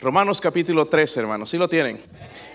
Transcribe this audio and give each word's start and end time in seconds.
Romanos 0.00 0.40
capítulo 0.40 0.86
13, 0.86 1.18
hermanos, 1.18 1.50
¿sí 1.50 1.58
lo 1.58 1.68
tienen? 1.68 1.98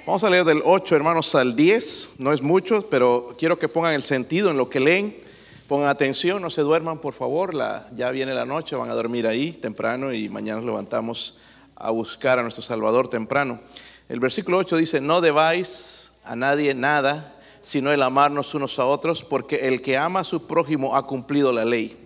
Vamos 0.08 0.24
a 0.24 0.30
leer 0.30 0.46
del 0.46 0.62
8, 0.64 0.96
hermanos, 0.96 1.36
al 1.36 1.58
10. 1.58 2.12
No 2.20 2.32
es 2.32 2.42
mucho, 2.42 2.88
pero 2.90 3.36
quiero 3.38 3.60
que 3.60 3.68
pongan 3.68 3.94
el 3.94 4.04
sentido 4.04 4.50
en 4.50 4.56
lo 4.56 4.70
que 4.70 4.80
leen. 4.80 5.18
Pongan 5.68 5.90
atención, 5.90 6.42
no 6.42 6.50
se 6.50 6.62
duerman, 6.62 7.00
por 7.00 7.14
favor. 7.14 7.54
La, 7.54 7.90
ya 7.98 8.12
viene 8.12 8.34
la 8.34 8.46
noche, 8.46 8.78
van 8.78 8.90
a 8.90 8.94
dormir 8.94 9.28
ahí 9.28 9.52
temprano 9.52 10.14
y 10.14 10.30
mañana 10.30 10.62
nos 10.62 10.66
levantamos 10.68 11.40
a 11.76 11.92
buscar 11.92 12.40
a 12.40 12.44
nuestro 12.44 12.64
Salvador 12.64 13.10
temprano. 13.10 13.60
El 14.08 14.22
versículo 14.22 14.60
8 14.60 14.78
dice, 14.78 15.02
no 15.02 15.20
debáis 15.20 16.14
a 16.24 16.38
nadie 16.38 16.74
nada, 16.74 17.36
sino 17.60 17.92
el 17.92 18.04
amarnos 18.04 18.56
unos 18.56 18.80
a 18.80 18.86
otros, 18.86 19.26
porque 19.26 19.68
el 19.68 19.82
que 19.82 19.98
ama 19.98 20.22
a 20.22 20.24
su 20.24 20.48
prójimo 20.48 20.96
ha 20.96 21.06
cumplido 21.06 21.52
la 21.52 21.66
ley. 21.66 22.03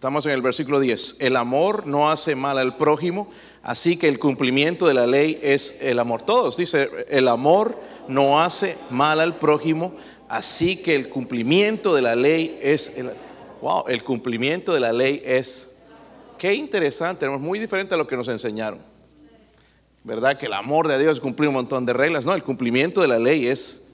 Estamos 0.00 0.24
en 0.24 0.32
el 0.32 0.40
versículo 0.40 0.80
10. 0.80 1.16
El 1.20 1.36
amor 1.36 1.86
no 1.86 2.10
hace 2.10 2.34
mal 2.34 2.56
al 2.56 2.78
prójimo, 2.78 3.28
así 3.62 3.98
que 3.98 4.08
el 4.08 4.18
cumplimiento 4.18 4.88
de 4.88 4.94
la 4.94 5.06
ley 5.06 5.38
es 5.42 5.76
el 5.82 5.98
amor. 5.98 6.22
Todos 6.22 6.56
dice, 6.56 6.88
el 7.10 7.28
amor 7.28 7.78
no 8.08 8.40
hace 8.40 8.78
mal 8.88 9.20
al 9.20 9.36
prójimo, 9.36 9.92
así 10.26 10.78
que 10.78 10.94
el 10.94 11.10
cumplimiento 11.10 11.94
de 11.94 12.00
la 12.00 12.16
ley 12.16 12.58
es 12.62 12.96
el 12.96 13.10
Wow, 13.60 13.88
el 13.88 14.02
cumplimiento 14.02 14.72
de 14.72 14.80
la 14.80 14.90
ley 14.90 15.20
es 15.22 15.76
qué 16.38 16.54
interesante, 16.54 17.26
es 17.26 17.38
muy 17.38 17.58
diferente 17.58 17.94
a 17.94 17.98
lo 17.98 18.06
que 18.06 18.16
nos 18.16 18.28
enseñaron. 18.28 18.78
¿Verdad? 20.02 20.38
Que 20.38 20.46
el 20.46 20.54
amor 20.54 20.88
de 20.88 20.98
Dios 20.98 21.12
es 21.12 21.20
cumplir 21.20 21.50
un 21.50 21.56
montón 21.56 21.84
de 21.84 21.92
reglas. 21.92 22.24
No, 22.24 22.32
el 22.32 22.42
cumplimiento 22.42 23.02
de 23.02 23.08
la 23.08 23.18
ley 23.18 23.48
es 23.48 23.89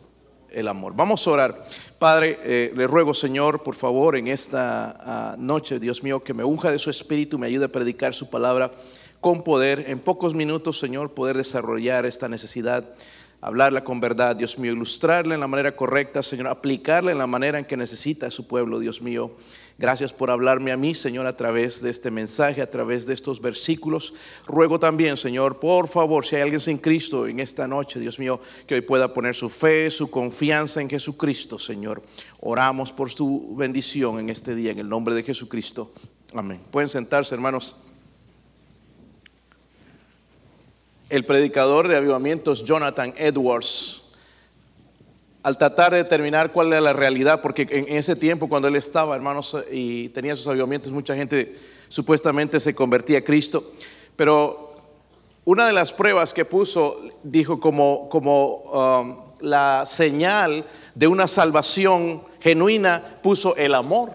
el 0.57 0.69
amor. 0.69 0.95
Vamos 0.97 1.27
a 1.27 1.31
orar. 1.31 1.65
Padre, 1.99 2.39
eh, 2.43 2.73
le 2.75 2.87
ruego, 2.87 3.13
Señor, 3.13 3.63
por 3.63 3.75
favor, 3.75 4.17
en 4.17 4.27
esta 4.27 4.95
ah, 4.99 5.37
noche, 5.39 5.79
Dios 5.79 6.03
mío, 6.03 6.25
que 6.25 6.33
me 6.33 6.45
unja 6.45 6.71
de 6.71 6.79
su 6.79 6.89
espíritu, 6.89 7.39
me 7.39 7.47
ayude 7.47 7.67
a 7.67 7.69
predicar 7.69 8.15
su 8.15 8.31
palabra 8.31 8.71
con 9.21 9.43
poder. 9.43 9.85
En 9.89 9.99
pocos 9.99 10.35
minutos, 10.35 10.79
Señor, 10.79 11.13
poder 11.13 11.37
desarrollar 11.37 12.07
esta 12.07 12.29
necesidad, 12.29 12.85
hablarla 13.47 13.85
con 13.85 14.01
verdad, 14.01 14.35
Dios 14.35 14.59
mío, 14.59 14.73
ilustrarla 14.73 15.35
en 15.35 15.39
la 15.39 15.47
manera 15.47 15.77
correcta, 15.77 16.21
Señor, 16.21 16.49
aplicarla 16.49 17.13
en 17.13 17.19
la 17.19 17.29
manera 17.29 17.61
en 17.61 17.65
que 17.65 17.77
necesita 17.77 18.29
su 18.29 18.49
pueblo, 18.49 18.81
Dios 18.81 19.01
mío. 19.01 19.37
Gracias 19.79 20.13
por 20.13 20.33
hablarme 20.33 20.73
a 20.73 20.77
mí, 20.77 20.97
Señor, 20.97 21.27
a 21.27 21.37
través 21.37 21.81
de 21.81 21.91
este 21.91 22.11
mensaje, 22.11 22.61
a 22.61 22.69
través 22.69 23.07
de 23.07 23.15
estos 23.15 23.41
versículos. 23.41 24.15
Ruego 24.49 24.81
también, 24.81 25.17
Señor, 25.17 25.61
por 25.61 25.87
favor, 25.87 26.27
si 26.27 26.35
hay 26.35 26.43
alguien 26.43 26.61
sin 26.61 26.79
Cristo 26.79 27.29
en 27.29 27.39
esta 27.39 27.69
noche, 27.69 28.01
Dios 28.01 28.19
mío, 28.19 28.41
que 28.67 28.75
hoy 28.75 28.81
pueda 28.81 29.15
poner 29.15 29.37
su 29.37 29.49
fe, 29.49 29.93
su 29.93 30.11
confianza 30.11 30.81
en 30.81 30.91
Jesucristo, 30.91 31.57
Señor. 31.57 32.03
Oramos 32.41 32.93
por 32.93 33.13
su 33.13 33.55
bendición 33.57 34.19
en 34.19 34.29
este 34.29 34.57
día, 34.57 34.73
en 34.73 34.81
el 34.81 34.89
nombre 34.89 35.15
de 35.15 35.23
Jesucristo. 35.23 35.93
Amén. 36.35 36.61
Pueden 36.73 36.89
sentarse, 36.89 37.33
hermanos. 37.33 37.86
El 41.09 41.25
predicador 41.25 41.87
de 41.87 41.97
avivamientos, 41.97 42.65
Jonathan 42.65 43.15
Edwards, 43.17 44.03
al 45.45 45.57
tratar 45.57 45.93
de 45.93 45.99
determinar 45.99 46.53
cuál 46.53 46.69
era 46.69 46.81
la 46.81 46.93
realidad, 46.93 47.41
porque 47.41 47.69
en 47.71 47.97
ese 47.97 48.17
tiempo 48.17 48.49
cuando 48.49 48.67
él 48.67 48.75
estaba, 48.75 49.15
hermanos, 49.15 49.57
y 49.71 50.09
tenía 50.09 50.35
sus 50.35 50.49
avivamientos, 50.49 50.93
mucha 50.93 51.15
gente 51.15 51.57
supuestamente 51.89 52.59
se 52.59 52.75
convertía 52.75 53.19
a 53.19 53.21
Cristo, 53.21 53.63
pero 54.17 54.75
una 55.45 55.69
de 55.69 55.73
las 55.73 55.93
pruebas 55.93 56.35
que 56.35 56.45
puso, 56.45 57.01
dijo 57.23 57.61
como, 57.61 58.09
como 58.09 58.57
um, 58.57 59.17
la 59.39 59.85
señal 59.87 60.65
de 60.97 61.07
una 61.07 61.29
salvación 61.29 62.25
genuina, 62.41 63.21
puso 63.23 63.55
el 63.55 63.75
amor. 63.75 64.11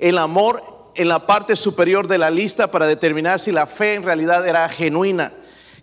El 0.00 0.18
amor 0.18 0.60
en 0.96 1.06
la 1.06 1.24
parte 1.24 1.54
superior 1.54 2.08
de 2.08 2.18
la 2.18 2.30
lista 2.30 2.72
para 2.72 2.88
determinar 2.88 3.38
si 3.38 3.52
la 3.52 3.68
fe 3.68 3.94
en 3.94 4.02
realidad 4.02 4.48
era 4.48 4.68
genuina. 4.68 5.32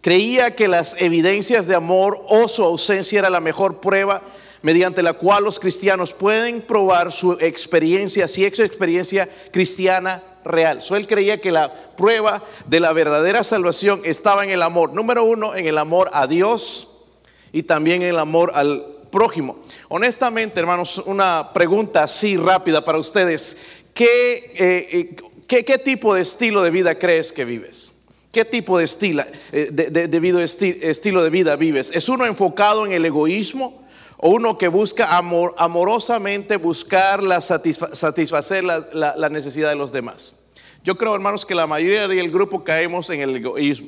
Creía 0.06 0.56
que 0.56 0.68
las 0.68 1.02
evidencias 1.02 1.66
de 1.66 1.74
amor 1.74 2.24
o 2.30 2.48
su 2.48 2.62
ausencia 2.64 3.18
era 3.18 3.32
la 3.32 3.40
mejor 3.40 3.82
prueba 3.82 4.22
mediante 4.62 5.02
la 5.02 5.14
cual 5.14 5.46
los 5.46 5.60
cristianos 5.60 6.14
pueden 6.14 6.62
probar 6.62 7.12
su 7.12 7.32
experiencia, 7.42 8.28
si 8.28 8.46
es 8.46 8.60
experiencia 8.60 9.28
cristiana 9.52 10.22
real. 10.44 10.84
So, 10.84 10.96
él 10.96 11.08
creía 11.08 11.42
que 11.42 11.52
la 11.52 11.74
prueba 11.98 12.44
de 12.68 12.80
la 12.82 12.94
verdadera 12.94 13.44
salvación 13.44 14.00
estaba 14.04 14.44
en 14.44 14.52
el 14.52 14.62
amor. 14.62 14.94
Número 14.94 15.24
uno, 15.24 15.56
en 15.56 15.66
el 15.66 15.80
amor 15.80 16.12
a 16.14 16.28
Dios 16.28 17.08
y 17.52 17.64
también 17.64 18.04
en 18.04 18.10
el 18.10 18.20
amor 18.20 18.52
al 18.54 18.86
prójimo. 19.10 19.58
Honestamente, 19.90 20.60
hermanos, 20.60 21.02
una 21.08 21.52
pregunta 21.52 22.04
así 22.04 22.38
rápida 22.38 22.86
para 22.86 23.00
ustedes. 23.00 23.58
¿Qué, 23.96 24.54
eh, 24.56 25.16
eh, 25.50 25.64
qué, 25.64 25.80
tipo 25.80 26.14
de 26.14 26.22
estilo 26.22 26.62
de 26.62 26.70
vida 26.70 26.94
crees 26.94 27.34
que 27.34 27.44
vives? 27.44 27.95
¿Qué 28.36 28.44
tipo 28.44 28.78
de, 28.78 28.84
estilo, 28.84 29.24
eh, 29.54 29.70
de, 29.72 30.90
estilo 30.90 31.24
de 31.24 31.30
vida 31.30 31.56
vives? 31.56 31.90
¿Es 31.94 32.10
uno 32.10 32.26
enfocado 32.26 32.86
en 32.86 32.92
el 32.92 33.06
egoísmo? 33.06 33.82
o 34.18 34.30
uno 34.32 34.58
que 34.58 34.68
busca 34.68 35.16
amor, 35.18 35.56
amorosamente 35.58 36.58
buscar 36.58 37.24
la 37.24 37.40
satisfacer 37.40 38.64
la, 38.66 39.30
necesidad 39.30 39.70
de 39.70 39.76
los 39.78 39.94
demás. 39.94 40.48
Yo 40.84 40.98
creo, 40.98 41.16
hermanos, 41.16 41.46
que 41.46 41.56
la 41.56 41.66
mayoría 41.66 42.10
del 42.10 42.30
grupo 42.30 42.66
caemos 42.66 43.10
en 43.10 43.22
el 43.22 43.38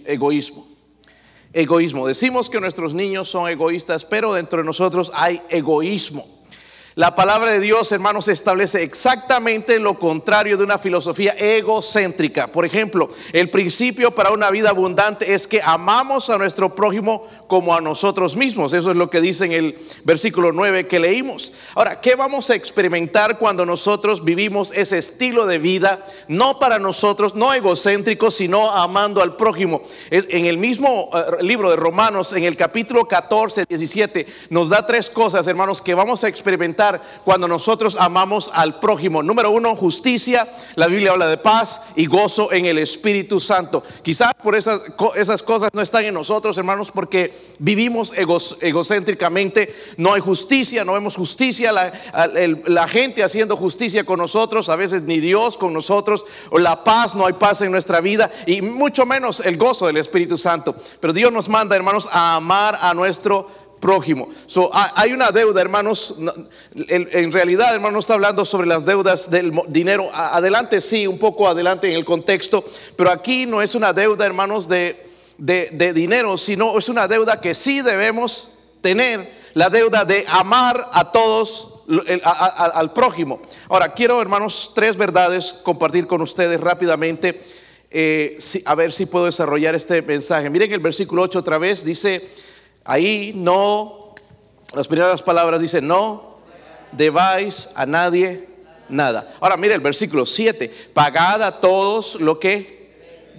egoísmo. 0.06 0.66
Egoísmo. 1.52 2.08
Decimos 2.08 2.50
que 2.50 2.62
nuestros 2.62 2.94
niños 2.94 3.28
son 3.28 3.50
egoístas, 3.50 4.06
pero 4.06 4.34
dentro 4.34 4.60
de 4.60 4.66
nosotros 4.66 5.12
hay 5.14 5.42
egoísmo. 5.50 6.26
La 6.98 7.14
palabra 7.14 7.52
de 7.52 7.60
Dios, 7.60 7.92
hermanos, 7.92 8.28
establece 8.28 8.82
exactamente 8.82 9.78
lo 9.78 10.00
contrario 10.00 10.58
de 10.58 10.64
una 10.64 10.80
filosofía 10.80 11.34
egocéntrica. 11.38 12.48
Por 12.48 12.66
ejemplo, 12.66 13.08
el 13.34 13.52
principio 13.52 14.10
para 14.10 14.32
una 14.32 14.50
vida 14.50 14.72
abundante 14.72 15.32
es 15.32 15.48
que 15.48 15.62
amamos 15.62 16.32
a 16.32 16.40
nuestro 16.40 16.74
prójimo 16.74 17.28
como 17.48 17.76
a 17.76 17.82
nosotros 17.82 18.36
mismos. 18.36 18.74
Eso 18.74 18.92
es 18.92 18.98
lo 18.98 19.10
que 19.10 19.22
dice 19.22 19.46
en 19.46 19.54
el 19.54 19.78
versículo 20.04 20.52
9 20.52 20.88
que 20.88 21.00
leímos. 21.00 21.54
Ahora, 21.76 22.02
¿qué 22.02 22.16
vamos 22.16 22.50
a 22.50 22.56
experimentar 22.56 23.38
cuando 23.38 23.66
nosotros 23.66 24.24
vivimos 24.24 24.72
ese 24.74 24.98
estilo 24.98 25.46
de 25.46 25.60
vida, 25.60 26.06
no 26.28 26.60
para 26.60 26.80
nosotros, 26.80 27.36
no 27.36 27.54
egocéntrico, 27.54 28.32
sino 28.32 28.70
amando 28.72 29.22
al 29.22 29.36
prójimo? 29.36 29.82
En 30.12 30.46
el 30.46 30.58
mismo 30.58 31.10
eh, 31.14 31.44
libro 31.44 31.70
de 31.70 31.76
Romanos, 31.76 32.34
en 32.34 32.44
el 32.44 32.58
capítulo 32.58 33.08
14, 33.08 33.66
17, 33.68 34.28
nos 34.50 34.70
da 34.70 34.86
tres 34.86 35.10
cosas, 35.10 35.48
hermanos, 35.48 35.82
que 35.82 35.94
vamos 35.94 36.24
a 36.24 36.28
experimentar 36.28 37.02
cuando 37.24 37.48
nosotros 37.48 37.98
amamos 38.00 38.52
al 38.54 38.80
prójimo. 38.80 39.24
Número 39.24 39.52
uno, 39.52 39.76
justicia. 39.76 40.48
La 40.76 40.88
Biblia 40.88 41.12
habla 41.12 41.28
de 41.28 41.38
paz 41.38 41.88
y 41.96 42.06
gozo 42.06 42.52
en 42.52 42.66
el 42.66 42.78
Espíritu 42.78 43.40
Santo. 43.40 43.84
Quizás 44.02 44.34
por 44.36 44.56
esas, 44.56 44.82
esas 45.16 45.44
cosas 45.44 45.70
no 45.74 45.82
están 45.82 46.06
en 46.06 46.14
nosotros, 46.14 46.58
hermanos, 46.58 46.92
porque 46.92 47.37
vivimos 47.60 48.14
egocéntricamente, 48.62 49.74
no 49.98 50.14
hay 50.14 50.22
justicia, 50.22 50.86
no 50.86 50.94
vemos 50.94 51.16
justicia, 51.16 51.72
la, 51.72 52.88
gente 52.88 53.24
haciendo 53.24 53.58
justicia 53.58 54.04
con 54.04 54.20
nosotros, 54.20 54.70
a 54.70 54.76
veces 54.76 55.04
ni 55.04 55.20
Dios 55.20 55.58
con 55.58 55.74
nosotros, 55.74 56.26
o 56.52 56.60
la 56.60 56.84
paz, 56.84 57.16
no 57.16 57.26
hay 57.26 57.34
paz 57.34 57.62
en 57.62 57.72
nuestra 57.72 58.02
vida, 58.02 58.32
y 58.46 58.62
mucho 58.62 59.06
menos 59.06 59.40
el 59.40 59.58
gozo 59.58 59.88
del 59.88 59.98
Espíritu 59.98 60.38
Santo. 60.38 60.76
Pero 61.00 61.14
Dios 61.14 61.32
nos 61.32 61.50
manda, 61.50 61.76
hermanos, 61.76 62.08
a 62.12 62.36
amar 62.36 62.78
a 62.80 62.94
nuestro 62.94 63.50
prójimo. 63.80 64.30
hay 64.96 65.14
una 65.14 65.32
deuda, 65.32 65.62
hermanos. 65.62 66.16
En, 66.88 67.32
realidad, 67.32 67.74
hermanos, 67.74 67.94
no 67.94 68.00
está 68.00 68.14
hablando 68.14 68.46
sobre 68.46 68.68
las 68.68 68.86
deudas 68.86 69.30
del 69.30 69.52
dinero. 69.68 70.08
Adelante, 70.14 70.82
sí, 70.82 71.08
un 71.08 71.20
poco 71.20 71.48
adelante 71.48 71.88
en 71.88 71.94
el 71.96 72.06
contexto. 72.06 72.64
Pero 72.96 73.12
aquí 73.12 73.46
no 73.46 73.62
es 73.62 73.76
una 73.76 73.94
deuda, 73.94 74.26
hermanos, 74.26 74.68
de 74.68 75.07
de, 75.38 75.94
dinero, 75.94 76.38
sino 76.38 76.78
es 76.78 76.90
una 76.90 77.08
deuda 77.08 77.40
que 77.40 77.54
sí 77.54 77.82
debemos 77.82 78.60
tener, 78.82 79.38
la 79.54 79.70
deuda 79.70 80.06
de 80.06 80.26
amar 80.28 80.90
a 80.92 81.12
todos, 81.12 81.84
al 82.24 82.94
prójimo. 82.94 83.42
Ahora, 83.70 83.94
quiero, 83.94 84.22
hermanos, 84.22 84.74
tres 84.76 84.98
verdades 84.98 85.54
compartir 85.64 86.06
con 86.06 86.22
ustedes 86.22 86.60
rápidamente, 86.60 87.42
eh, 87.90 88.38
a 88.66 88.76
ver 88.76 88.92
si 88.92 89.06
puedo 89.06 89.26
desarrollar 89.26 89.74
este 89.74 90.02
mensaje. 90.02 90.50
Miren 90.50 90.74
el 90.74 90.80
versículo 90.80 91.22
8 91.24 91.40
otra 91.40 91.58
vez, 91.58 91.84
dice, 91.84 92.28
ahí 92.84 93.32
no, 93.36 94.14
las 94.74 94.88
primeras 94.88 95.24
palabras 95.24 95.62
dice, 95.62 95.82
no 95.82 96.38
debáis 96.92 97.70
a 97.76 97.86
nadie 97.86 98.48
nada. 98.90 99.34
Ahora, 99.40 99.58
mire 99.58 99.74
el 99.74 99.82
versículo 99.82 100.26
7, 100.26 100.92
pagad 100.94 101.42
a 101.44 101.60
todos 101.60 102.20
lo 102.22 102.40
que 102.40 102.77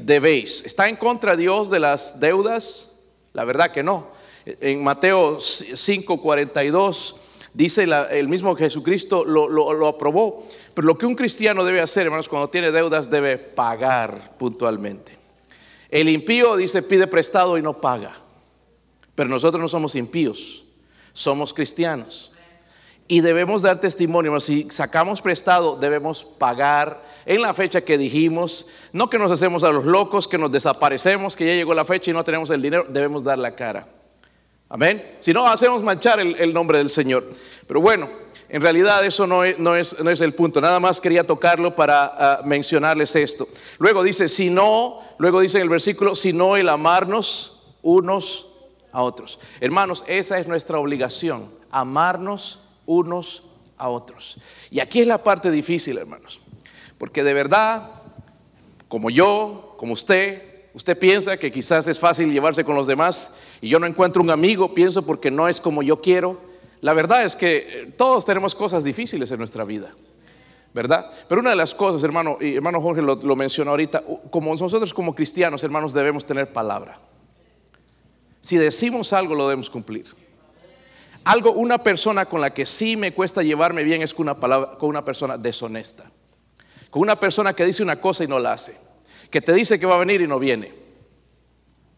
debéis. 0.01 0.65
¿Está 0.65 0.89
en 0.89 0.97
contra 0.97 1.37
Dios 1.37 1.71
de 1.71 1.81
las 1.81 2.21
deudas? 2.21 2.93
La 3.33 3.45
verdad 3.45 3.73
que 3.73 3.83
no. 3.83 4.09
En 4.45 4.83
Mateo 4.83 5.39
5:42 5.39 7.17
dice 7.55 7.89
el 8.11 8.29
mismo 8.29 8.55
Jesucristo 8.57 9.25
lo, 9.25 9.49
lo, 9.49 9.87
aprobó. 9.87 10.47
Pero 10.75 10.87
lo 10.87 10.99
que 10.99 11.07
un 11.07 11.15
cristiano 11.15 11.65
debe 11.65 11.81
hacer, 11.81 12.07
hermanos, 12.07 12.29
cuando 12.29 12.49
tiene 12.49 12.71
deudas, 12.71 13.11
debe 13.11 13.37
pagar 13.37 14.37
puntualmente. 14.39 15.17
El 15.91 16.09
impío 16.09 16.57
dice 16.57 16.83
pide 16.83 17.07
prestado 17.07 17.59
y 17.59 17.63
no 17.63 17.81
paga. 17.81 18.15
Pero 19.15 19.29
nosotros 19.29 19.61
no 19.61 19.69
somos 19.69 19.97
impíos, 19.97 20.65
somos 21.13 21.53
cristianos. 21.53 22.33
Y 23.11 23.23
debemos 23.23 23.63
dar 23.63 23.81
testimonio. 23.81 24.39
Si 24.39 24.69
sacamos 24.71 25.23
prestado, 25.23 25.77
debemos 25.77 26.25
pagar 26.25 27.03
en 27.25 27.41
la 27.41 27.55
fecha 27.55 27.81
que 27.81 27.97
dijimos. 27.97 28.67
No 28.93 29.09
que 29.09 29.19
nos 29.19 29.33
hacemos 29.33 29.65
a 29.65 29.73
los 29.73 29.87
locos, 29.87 30.29
que 30.29 30.37
nos 30.37 30.53
desaparecemos, 30.53 31.35
que 31.35 31.47
ya 31.47 31.55
llegó 31.55 31.73
la 31.73 31.87
fecha 31.87 32.11
y 32.11 32.15
no 32.15 32.23
tenemos 32.23 32.51
el 32.51 32.61
dinero. 32.61 32.85
Debemos 32.87 33.25
dar 33.25 33.39
la 33.39 33.55
cara. 33.55 33.89
Amén. 34.69 35.17
Si 35.21 35.33
no, 35.33 35.47
hacemos 35.47 35.83
manchar 35.83 36.21
el, 36.21 36.53
nombre 36.53 36.77
del 36.77 36.91
Señor. 36.91 37.25
Pero 37.67 37.81
bueno, 37.81 38.11
en 38.51 38.61
realidad 38.61 39.03
eso 39.03 39.27
no 39.27 39.43
es, 39.43 40.21
el 40.21 40.35
punto. 40.35 40.61
Nada 40.61 40.79
más 40.79 41.01
quería 41.01 41.27
tocarlo 41.27 41.75
para 41.75 42.13
ah, 42.15 42.43
mencionarles 42.45 43.17
esto. 43.17 43.49
Luego 43.79 44.03
dice, 44.03 44.29
si 44.29 44.51
no, 44.51 45.01
luego 45.17 45.41
dice 45.41 45.57
en 45.57 45.63
el 45.63 45.71
versículo, 45.71 46.15
si 46.15 46.35
no 46.35 46.59
el 46.59 46.69
amarnos 46.69 47.73
unos 47.81 48.53
a 48.93 49.03
otros. 49.03 49.39
Hermanos, 49.61 50.05
esa 50.07 50.39
es 50.39 50.47
nuestra 50.47 50.79
obligación, 50.79 51.51
amarnos 51.71 52.68
unos 52.89 53.45
a 53.77 53.89
otros. 53.89 54.39
Y 54.71 54.81
aquí 54.81 55.01
es 55.01 55.07
la 55.07 55.23
parte 55.23 55.51
difícil, 55.51 55.99
hermanos, 55.99 56.41
porque 56.99 57.23
de 57.23 57.35
verdad, 57.35 57.89
como 58.89 59.11
yo, 59.11 59.77
como 59.79 59.93
usted, 59.93 60.71
usted 60.75 60.99
piensa 60.99 61.37
que 61.37 61.53
quizás 61.53 61.87
es 61.87 62.01
fácil 62.01 62.33
llevarse 62.33 62.65
con 62.65 62.75
los 62.75 62.87
demás 62.87 63.37
y 63.61 63.69
yo 63.69 63.79
no 63.79 63.87
encuentro 63.87 64.23
un 64.23 64.31
amigo, 64.31 64.75
pienso 64.75 65.05
porque 65.05 65.31
no 65.31 65.49
es 65.49 65.61
como 65.61 65.83
yo 65.83 66.01
quiero. 66.01 66.41
La 66.81 66.95
verdad 66.95 67.25
es 67.25 67.37
que 67.37 67.57
eh, 67.57 67.95
todos 67.97 68.25
tenemos 68.25 68.55
cosas 68.55 68.83
difíciles 68.85 69.31
en 69.31 69.39
nuestra 69.39 69.65
vida. 69.65 69.93
¿verdad? 70.75 71.11
Pero 71.29 71.41
una 71.41 71.51
de 71.51 71.57
las 71.57 71.75
cosas, 71.75 72.05
hermano, 72.05 72.39
y 72.41 72.55
hermano 72.55 72.81
Jorge 72.81 73.03
lo, 73.03 73.17
lo, 73.17 73.35
mencionó 73.35 73.73
ahorita, 73.73 74.05
como 74.31 74.55
nosotros 74.55 74.95
como 74.95 75.15
cristianos, 75.15 75.65
hermanos, 75.65 75.93
debemos 75.93 76.25
tener 76.25 76.53
palabra. 76.53 76.99
Si 78.41 78.57
decimos 78.57 79.13
algo, 79.13 79.35
lo 79.35 79.45
debemos 79.49 79.71
cumplir. 79.71 80.07
Algo, 81.25 81.53
una 81.53 81.79
persona 81.79 82.27
con 82.27 82.41
la 82.41 82.55
que 82.55 82.67
sí 82.67 82.97
me 82.97 83.13
cuesta 83.13 83.43
llevarme 83.43 83.85
bien 83.85 84.03
es 84.03 84.15
con 84.15 84.25
una, 84.25 84.41
palabra, 84.41 84.79
con 84.79 84.89
una 84.89 85.05
persona 85.05 85.37
deshonesta. 85.37 86.11
Con 86.91 87.03
una 87.03 87.21
persona 87.21 87.53
que 87.53 87.67
dice 87.67 87.83
una 87.83 88.01
cosa 88.01 88.25
y 88.25 88.29
no 88.29 88.39
la 88.39 88.53
hace. 88.53 88.79
Que 89.31 89.41
te 89.41 89.53
dice 89.53 89.79
que 89.79 89.87
va 89.87 89.97
a 89.97 89.99
venir 89.99 90.21
y 90.21 90.27
no 90.27 90.39
viene. 90.39 90.75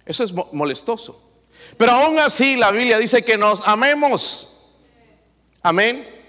Eso 0.04 0.24
es 0.24 0.32
molestoso. 0.52 1.30
Pero 1.76 1.92
aún 1.92 2.18
así 2.18 2.56
la 2.56 2.72
Biblia 2.72 2.98
dice 2.98 3.24
que 3.24 3.38
nos 3.38 3.66
amemos. 3.66 4.68
Amén. 5.62 6.19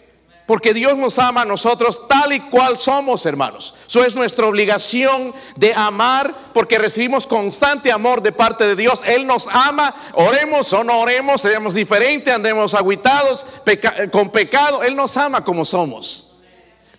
Porque 0.52 0.74
Dios 0.74 0.98
nos 0.98 1.18
ama 1.18 1.44
a 1.44 1.46
nosotros 1.46 2.10
tal 2.10 2.34
y 2.34 2.42
cual 2.42 2.78
somos, 2.78 3.26
hermanos. 3.26 3.74
Eso 3.88 4.04
es 4.04 4.18
nuestra 4.18 4.46
obligación 4.46 5.34
de 5.56 5.74
amar 5.74 6.36
porque 6.54 6.78
recibimos 6.78 7.26
constante 7.26 7.90
amor 7.90 8.22
de 8.22 8.34
parte 8.34 8.66
de 8.66 8.76
Dios. 8.76 9.02
Él 9.08 9.26
nos 9.26 9.48
ama, 9.48 9.96
oremos 10.12 10.74
o 10.74 10.84
no 10.84 11.00
oremos, 11.00 11.40
seamos 11.40 11.74
diferentes, 11.74 12.36
andemos 12.36 12.74
aguitados 12.74 13.46
con 14.12 14.30
pecado. 14.30 14.84
Él 14.84 14.94
nos 14.94 15.16
ama 15.16 15.42
como 15.42 15.64
somos. 15.64 16.34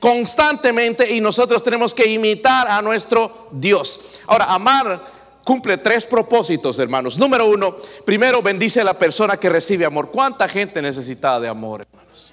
Constantemente 0.01 1.13
y 1.13 1.21
nosotros 1.21 1.63
tenemos 1.63 1.93
que 1.93 2.07
imitar 2.07 2.69
a 2.69 2.81
nuestro 2.81 3.49
Dios. 3.51 4.19
Ahora, 4.29 4.47
amar 4.47 4.99
cumple 5.45 5.77
tres 5.77 6.07
propósitos, 6.07 6.79
hermanos. 6.79 7.19
Número 7.19 7.45
uno, 7.45 7.77
primero 8.07 8.41
bendice 8.41 8.81
a 8.81 8.85
la 8.85 8.99
persona 8.99 9.37
que 9.37 9.51
recibe 9.51 9.85
amor. 9.85 10.11
¿Cuánta 10.11 10.49
gente 10.49 10.81
necesita 10.81 11.39
de 11.39 11.49
amor, 11.49 11.83
hermanos? 11.83 12.32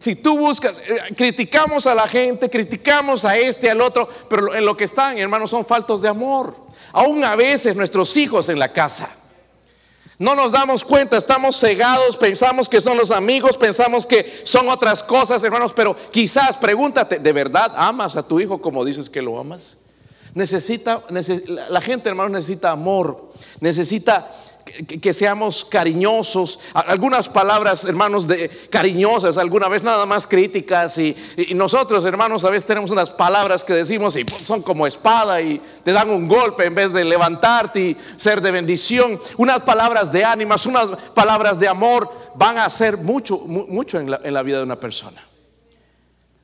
Si 0.00 0.16
tú 0.16 0.38
buscas, 0.38 0.78
eh, 0.78 1.14
criticamos 1.16 1.86
a 1.86 1.94
la 1.94 2.08
gente, 2.08 2.48
criticamos 2.48 3.24
a 3.24 3.36
este, 3.36 3.70
al 3.70 3.80
otro, 3.80 4.08
pero 4.28 4.54
en 4.54 4.64
lo 4.64 4.76
que 4.76 4.84
están, 4.84 5.18
hermanos, 5.18 5.50
son 5.50 5.64
faltos 5.64 6.02
de 6.02 6.08
amor. 6.08 6.56
Aún 6.92 7.24
a 7.24 7.36
veces 7.36 7.76
nuestros 7.76 8.16
hijos 8.16 8.48
en 8.48 8.58
la 8.58 8.72
casa. 8.72 9.16
No 10.18 10.34
nos 10.34 10.52
damos 10.52 10.84
cuenta, 10.84 11.16
estamos 11.16 11.58
cegados, 11.58 12.16
pensamos 12.16 12.68
que 12.68 12.80
son 12.80 12.96
los 12.96 13.10
amigos, 13.10 13.56
pensamos 13.56 14.06
que 14.06 14.42
son 14.44 14.68
otras 14.68 15.02
cosas, 15.02 15.42
hermanos, 15.42 15.72
pero 15.74 15.96
quizás 16.12 16.56
pregúntate, 16.56 17.18
¿de 17.18 17.32
verdad 17.32 17.72
amas 17.74 18.16
a 18.16 18.26
tu 18.26 18.38
hijo 18.38 18.62
como 18.62 18.84
dices 18.84 19.10
que 19.10 19.20
lo 19.20 19.40
amas? 19.40 19.78
Necesita, 20.34 21.02
la 21.68 21.80
gente, 21.80 22.08
hermanos, 22.08 22.32
necesita 22.32 22.70
amor, 22.70 23.32
necesita 23.60 24.30
que, 24.86 25.12
seamos 25.12 25.64
cariñosos. 25.64 26.60
Algunas 26.74 27.28
palabras, 27.28 27.84
hermanos, 27.84 28.26
de 28.26 28.48
cariñosas, 28.70 29.36
alguna 29.36 29.68
vez 29.68 29.82
nada 29.82 30.06
más 30.06 30.26
críticas. 30.26 30.98
Y, 30.98 31.16
nosotros, 31.54 32.04
hermanos, 32.04 32.44
a 32.44 32.50
veces 32.50 32.66
tenemos 32.66 32.90
unas 32.90 33.10
palabras 33.10 33.64
que 33.64 33.74
decimos 33.74 34.16
y 34.16 34.24
son 34.42 34.62
como 34.62 34.86
espada 34.86 35.40
y 35.40 35.60
te 35.84 35.92
dan 35.92 36.10
un 36.10 36.26
golpe 36.26 36.64
en 36.64 36.74
vez 36.74 36.92
de 36.92 37.04
levantarte 37.04 37.80
y 37.80 37.96
ser 38.16 38.40
de 38.40 38.50
bendición. 38.50 39.20
Unas 39.36 39.60
palabras 39.60 40.12
de 40.12 40.24
ánimas, 40.24 40.66
unas 40.66 40.88
palabras 41.14 41.60
de 41.60 41.68
amor 41.68 42.10
van 42.34 42.58
a 42.58 42.64
hacer 42.64 42.96
mucho, 42.96 43.38
mucho 43.38 44.00
en 44.00 44.10
la, 44.10 44.42
vida 44.42 44.58
de 44.58 44.64
una 44.64 44.80
persona. 44.80 45.22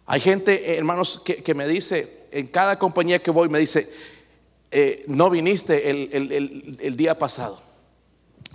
Hay 0.06 0.20
gente, 0.20 0.76
hermanos, 0.76 1.22
que, 1.24 1.54
me 1.54 1.66
dice, 1.66 2.28
en 2.32 2.46
cada 2.46 2.78
compañía 2.78 3.18
que 3.20 3.30
voy, 3.30 3.48
me 3.48 3.58
dice, 3.58 3.90
eh, 4.70 5.04
no 5.06 5.30
viniste 5.30 5.90
el 5.90 6.96
día 6.96 7.18
pasado. 7.18 7.67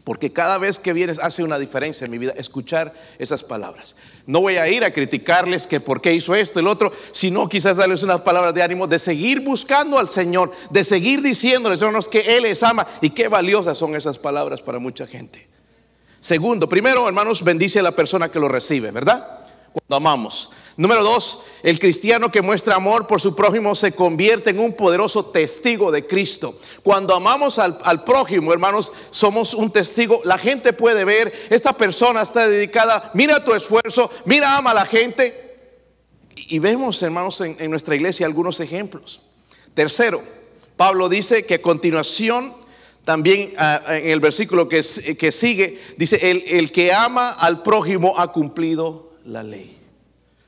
Porque 0.04 0.34
cada 0.34 0.58
vez 0.58 0.80
que 0.80 0.92
vienes 0.92 1.20
hace 1.20 1.44
una 1.44 1.58
diferencia 1.58 2.04
en 2.04 2.12
mi 2.12 2.18
vida 2.18 2.34
escuchar 2.36 2.94
esas 3.20 3.44
palabras. 3.44 3.96
No 4.26 4.42
voy 4.42 4.58
a 4.58 4.68
ir 4.68 4.84
a 4.84 4.92
criticarles 4.92 5.66
que 5.66 5.80
por 5.80 6.02
qué 6.02 6.14
hizo 6.14 6.36
esto, 6.36 6.60
el 6.60 6.68
otro, 6.68 6.92
sino 7.12 7.48
quizás 7.48 7.78
darles 7.78 8.04
unas 8.04 8.22
palabras 8.22 8.54
de 8.54 8.64
ánimo 8.64 8.86
de 8.86 9.00
seguir 9.00 9.40
buscando 9.40 9.98
al 9.98 10.10
Señor, 10.10 10.52
de 10.70 10.84
seguir 10.84 11.22
diciéndoles, 11.22 11.82
hermanos, 11.82 12.10
que 12.10 12.36
Él 12.36 12.44
les 12.44 12.64
ama 12.64 12.86
y 13.00 13.12
qué 13.12 13.30
valiosas 13.30 13.78
son 13.78 13.96
esas 13.96 14.18
palabras 14.18 14.62
para 14.62 14.78
mucha 14.78 15.08
gente. 15.08 15.48
Segundo, 16.20 16.68
primero, 16.68 17.08
hermanos, 17.08 17.44
bendice 17.44 17.80
a 17.80 17.84
la 17.84 17.92
persona 17.92 18.30
que 18.30 18.40
lo 18.40 18.50
recibe, 18.50 18.92
¿verdad? 18.92 19.43
Cuando 19.74 19.96
amamos. 19.96 20.52
Número 20.76 21.04
dos, 21.04 21.44
el 21.62 21.78
cristiano 21.78 22.32
que 22.32 22.42
muestra 22.42 22.76
amor 22.76 23.06
por 23.06 23.22
su 23.22 23.36
prójimo 23.36 23.76
se 23.76 23.92
convierte 23.92 24.50
en 24.50 24.60
un 24.60 24.74
poderoso 24.74 25.26
testigo 25.26 25.92
de 25.92 26.08
Cristo. 26.08 26.58
Cuando 26.82 27.14
amamos 27.16 27.60
al, 27.60 28.04
prójimo, 28.04 28.52
hermanos, 28.52 28.92
somos 29.12 29.54
un 29.54 29.70
testigo. 29.70 30.22
La 30.26 30.40
gente 30.40 30.74
puede 30.74 31.06
ver, 31.06 31.32
esta 31.52 31.74
persona 31.74 32.24
está 32.24 32.48
dedicada, 32.48 33.12
mira 33.14 33.44
tu 33.44 33.54
esfuerzo, 33.54 34.10
mira, 34.26 34.58
ama 34.58 34.72
a 34.72 34.76
la 34.76 34.86
gente. 34.86 35.54
Y, 36.36 36.58
vemos, 36.58 37.02
hermanos, 37.04 37.40
en, 37.42 37.70
nuestra 37.70 37.96
iglesia 37.96 38.26
algunos 38.26 38.60
ejemplos. 38.60 39.22
Tercero, 39.76 40.22
Pablo 40.76 41.08
dice 41.08 41.46
que 41.46 41.56
a 41.56 41.62
continuación, 41.62 42.52
también 43.06 43.54
ah, 43.58 43.80
en 43.90 44.10
el 44.10 44.20
versículo 44.20 44.68
que, 44.68 44.82
que 45.20 45.32
sigue, 45.32 45.80
dice, 45.98 46.32
el, 46.32 46.44
el 46.48 46.72
que 46.72 46.92
ama 46.92 47.30
al 47.30 47.62
prójimo 47.62 48.18
ha 48.18 48.32
cumplido 48.32 49.13
la 49.26 49.44
ley. 49.44 49.78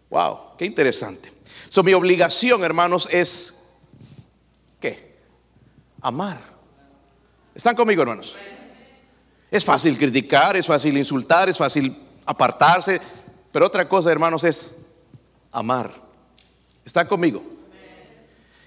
Wow, 0.10 0.58
qué 0.58 0.66
interesante. 0.66 1.32
So, 1.70 1.84
mi 1.84 1.94
obligación, 1.94 2.64
hermanos, 2.64 3.08
es 3.12 3.74
¿qué? 4.80 5.18
Amar. 6.02 6.40
¿Están 7.54 7.76
conmigo, 7.76 8.02
hermanos? 8.02 8.36
Es 9.50 9.64
fácil 9.64 9.98
criticar, 9.98 10.56
es 10.56 10.68
fácil 10.68 10.98
insultar, 10.98 11.50
es 11.50 11.58
fácil 11.58 11.96
apartarse, 12.26 13.00
pero 13.52 13.66
otra 13.68 13.88
cosa, 13.88 14.12
hermanos, 14.12 14.44
es 14.44 14.86
amar. 15.52 15.94
¿Están 16.84 17.08
conmigo? 17.08 17.55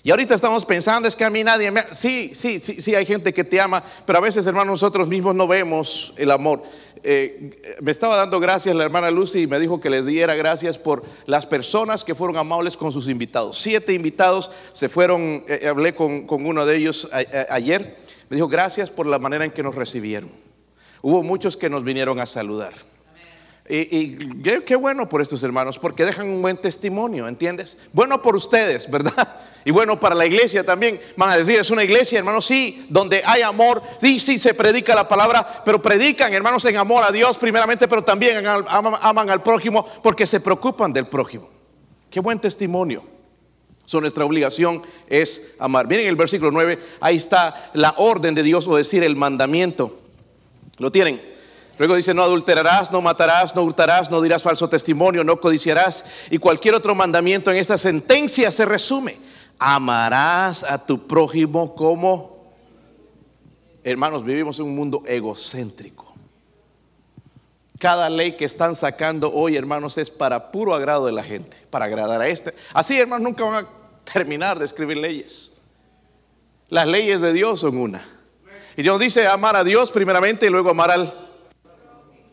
Y 0.09 0.11
ahorita 0.11 0.35
estamos 0.35 0.65
pensando, 0.65 1.07
es 1.07 1.15
que 1.15 1.27
a 1.27 1.29
mí 1.29 1.45
nadie 1.45 1.71
me... 1.71 1.83
Sí, 1.93 2.31
sí, 2.33 2.61
sí, 2.61 2.81
sí, 2.81 2.95
hay 2.95 3.05
gente 3.05 3.35
que 3.35 3.45
te 3.45 3.61
ama, 3.61 3.85
pero 4.07 4.17
a 4.19 4.23
veces, 4.23 4.47
hermanos, 4.47 4.81
nosotros 4.81 5.07
mismos 5.07 5.35
no 5.35 5.47
vemos 5.47 6.15
el 6.17 6.31
amor. 6.31 6.62
Eh, 7.03 7.77
me 7.83 7.91
estaba 7.91 8.17
dando 8.17 8.41
gracias 8.41 8.75
la 8.75 8.85
hermana 8.85 9.11
Lucy 9.11 9.41
y 9.41 9.47
me 9.47 9.61
dijo 9.61 9.83
que 9.83 9.91
les 9.91 10.07
diera 10.07 10.35
gracias 10.35 10.79
por 10.79 11.05
las 11.27 11.45
personas 11.45 12.05
que 12.05 12.15
fueron 12.15 12.38
amables 12.38 12.79
con 12.79 12.91
sus 12.91 13.07
invitados. 13.07 13.59
Siete 13.59 13.93
invitados 13.93 14.50
se 14.73 14.88
fueron, 14.88 15.45
eh, 15.47 15.69
hablé 15.69 15.95
con, 15.95 16.25
uno 16.27 16.65
de 16.65 16.75
ellos 16.75 17.11
ayer, 17.50 17.99
me 18.31 18.37
dijo 18.37 18.49
gracias 18.49 18.88
por 18.88 19.07
la 19.07 19.19
manera 19.19 19.45
en 19.45 19.50
que 19.50 19.62
nos 19.62 19.75
recibieron. 19.75 20.31
Hubo 21.03 21.23
muchos 21.23 21.55
que 21.55 21.69
nos 21.69 21.85
vinieron 21.85 22.19
a 22.19 22.25
saludar. 22.25 22.73
Y, 23.69 24.17
qué 24.65 24.75
bueno 24.75 25.07
por 25.11 25.21
estos 25.21 25.43
hermanos, 25.43 25.79
porque 25.79 26.07
dejan 26.07 26.31
un 26.31 26.41
buen 26.41 26.57
testimonio, 26.57 27.29
¿entiendes? 27.29 27.83
Bueno 27.93 28.23
por 28.23 28.35
ustedes, 28.35 28.91
¿verdad? 28.91 29.43
Y 29.65 29.71
bueno, 29.71 29.99
para 29.99 30.15
la 30.15 30.25
iglesia 30.25 30.65
también 30.65 31.00
van 31.17 31.31
a 31.31 31.37
decir, 31.37 31.59
es 31.59 31.71
una 31.71 31.85
iglesia, 31.85 32.19
hermanos, 32.19 32.47
sí, 32.47 32.87
donde 32.88 33.23
hay 33.25 33.43
amor, 33.43 33.83
sí, 34.00 34.19
sí, 34.19 34.38
se 34.38 34.55
predica 34.55 34.95
la 34.95 35.09
palabra, 35.09 35.62
pero 35.65 35.83
predican, 35.83 36.33
hermanos, 36.33 36.65
en 36.65 36.77
amor 36.77 37.05
a 37.05 37.12
Dios 37.12 37.37
primeramente, 37.38 37.88
pero 37.88 38.03
también 38.03 38.47
aman, 38.47 39.31
al 39.31 39.43
prójimo 39.43 39.87
porque 40.03 40.27
se 40.27 40.41
preocupan 40.41 40.93
del 40.93 41.07
prójimo. 41.07 41.50
Qué 42.11 42.21
buen 42.21 42.38
testimonio. 42.38 43.05
So, 43.85 44.00
nuestra 44.00 44.25
obligación 44.25 44.83
es 45.09 45.57
amar. 45.59 45.87
Miren 45.87 46.07
el 46.07 46.17
versículo 46.17 46.50
9, 46.50 46.79
ahí 47.00 47.17
está 47.17 47.71
la 47.75 47.95
orden 47.97 48.35
de 48.35 48.43
Dios 48.43 48.67
o 48.69 48.77
decir 48.77 49.03
el 49.03 49.17
mandamiento. 49.17 49.99
¿Lo 50.79 50.93
tienen? 50.93 51.21
Luego 51.79 51.95
dice, 51.95 52.12
no 52.12 52.23
adulterarás, 52.23 52.91
no 52.91 53.00
matarás, 53.00 53.55
no 53.55 53.62
hurtarás, 53.62 54.11
no 54.11 54.21
dirás 54.21 54.43
falso 54.43 54.69
testimonio, 54.69 55.25
no 55.25 55.41
codiciarás. 55.41 56.07
Y 56.31 56.38
cualquier 56.38 56.75
otro 56.75 56.95
mandamiento 56.95 57.50
en 57.50 57.57
esta 57.57 57.79
sentencia 57.79 58.50
se 58.50 58.65
resume 58.65 59.27
amarás 59.59 60.65
a 60.65 60.85
tu 60.85 61.07
prójimo 61.07 61.75
como... 61.75 62.38
Hermanos, 63.85 64.25
vivimos 64.25 64.59
en 64.59 64.67
un 64.67 64.75
mundo 64.75 65.03
egocéntrico. 65.07 66.12
Cada 67.79 68.11
ley 68.11 68.37
que 68.37 68.45
están 68.45 68.75
sacando 68.75 69.33
hoy, 69.33 69.57
hermanos, 69.57 69.97
es 69.99 70.11
para 70.11 70.50
puro 70.50 70.75
agrado 70.75 71.07
de 71.07 71.12
la 71.12 71.23
gente, 71.23 71.57
para 71.71 71.87
agradar 71.87 72.21
a 72.21 72.29
este. 72.29 72.53
Así, 72.75 72.99
hermanos, 72.99 73.25
nunca 73.25 73.45
van 73.45 73.65
a 73.65 73.69
terminar 74.12 74.59
de 74.59 74.65
escribir 74.65 74.99
leyes. 74.99 75.53
Las 76.69 76.87
leyes 76.87 77.21
de 77.21 77.33
Dios 77.33 77.61
son 77.61 77.79
una. 77.79 78.05
Y 78.77 78.83
Dios 78.83 78.99
dice 78.99 79.27
amar 79.27 79.57
a 79.57 79.65
Dios 79.65 79.91
primeramente 79.91 80.47
y 80.47 80.50
luego 80.50 80.71
amar 80.71 80.91
al 80.91 81.29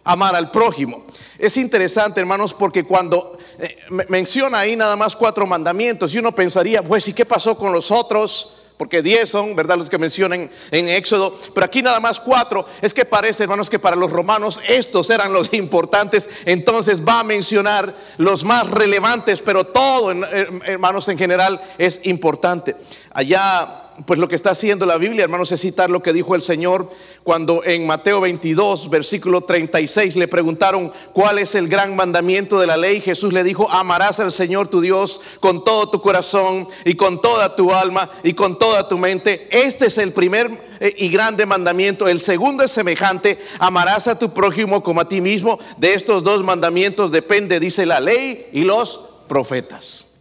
amar 0.06 0.36
al 0.36 0.52
prójimo. 0.52 1.04
Es 1.38 1.58
interesante, 1.58 2.22
hermanos, 2.22 2.54
porque 2.54 2.84
cuando 2.86 3.38
eh, 3.60 3.78
menciona 4.10 4.60
ahí 4.60 4.76
nada 4.76 4.96
más 4.96 5.16
cuatro 5.16 5.46
mandamientos 5.46 6.14
y 6.14 6.20
uno 6.20 6.34
pensaría, 6.34 6.84
pues, 6.84 7.08
¿y 7.08 7.14
qué 7.14 7.26
pasó 7.26 7.58
con 7.58 7.72
los 7.74 7.92
otros? 7.92 8.54
Porque 8.78 9.02
diez 9.02 9.30
son, 9.30 9.56
¿verdad? 9.56 9.78
Los 9.78 9.90
que 9.90 9.98
mencionan 9.98 10.50
en 10.72 10.90
Éxodo. 10.90 11.34
Pero 11.54 11.66
aquí 11.66 11.82
nada 11.82 12.02
más 12.02 12.20
cuatro. 12.20 12.66
Es 12.82 12.94
que 12.94 13.06
parece, 13.06 13.44
hermanos, 13.44 13.70
que 13.70 13.80
para 13.80 13.96
los 13.96 14.12
romanos 14.12 14.60
estos 14.68 15.10
eran 15.10 15.32
los 15.32 15.54
importantes. 15.54 16.30
Entonces 16.46 17.02
va 17.02 17.22
a 17.22 17.24
mencionar 17.24 17.96
los 18.18 18.44
más 18.44 18.70
relevantes, 18.70 19.40
pero 19.40 19.66
todo, 19.66 20.12
hermanos, 20.12 21.08
en 21.08 21.18
general 21.18 21.62
es 21.78 22.06
importante. 22.06 22.76
Allá 23.12 23.85
pues 24.06 24.20
lo 24.20 24.28
que 24.28 24.36
está 24.36 24.52
haciendo 24.52 24.86
la 24.86 24.98
Biblia, 24.98 25.24
hermanos, 25.24 25.52
es 25.54 25.62
citar 25.62 25.90
lo 25.90 26.04
que 26.04 26.12
dijo 26.12 26.36
el 26.36 26.42
Señor 26.42 26.90
cuando 27.24 27.64
en 27.64 27.88
Mateo 27.88 28.20
22, 28.20 28.90
versículo 28.90 29.42
36, 29.42 30.18
le 30.18 30.28
preguntaron 30.28 30.92
cuál 31.14 31.40
es 31.40 31.56
el 31.56 31.70
gran 31.70 31.96
mandamiento 31.96 32.60
de 32.60 32.68
la 32.68 32.76
ley. 32.76 33.00
Jesús 33.00 33.32
le 33.32 33.44
dijo, 33.44 33.72
amarás 33.72 34.20
al 34.20 34.34
Señor 34.34 34.68
tu 34.68 34.82
Dios 34.82 35.22
con 35.40 35.64
todo 35.64 35.90
tu 35.90 36.02
corazón 36.02 36.68
y 36.84 36.96
con 36.96 37.22
toda 37.22 37.56
tu 37.56 37.74
alma 37.74 38.10
y 38.24 38.34
con 38.34 38.60
toda 38.60 38.88
tu 38.88 38.98
mente. 38.98 39.48
Este 39.50 39.88
es 39.88 39.98
el 39.98 40.12
primer 40.12 40.52
eh, 40.82 40.94
y 40.98 41.08
grande 41.08 41.46
mandamiento. 41.46 42.08
El 42.08 42.20
segundo 42.20 42.64
es 42.64 42.72
semejante, 42.72 43.40
amarás 43.60 44.08
a 44.08 44.20
tu 44.20 44.34
prójimo 44.34 44.84
como 44.84 45.00
a 45.00 45.08
ti 45.08 45.22
mismo. 45.22 45.58
De 45.78 45.94
estos 45.94 46.24
dos 46.24 46.44
mandamientos 46.44 47.12
depende, 47.12 47.62
dice 47.62 47.86
la 47.86 48.02
ley 48.02 48.50
y 48.52 48.66
los 48.66 49.10
profetas. 49.30 50.16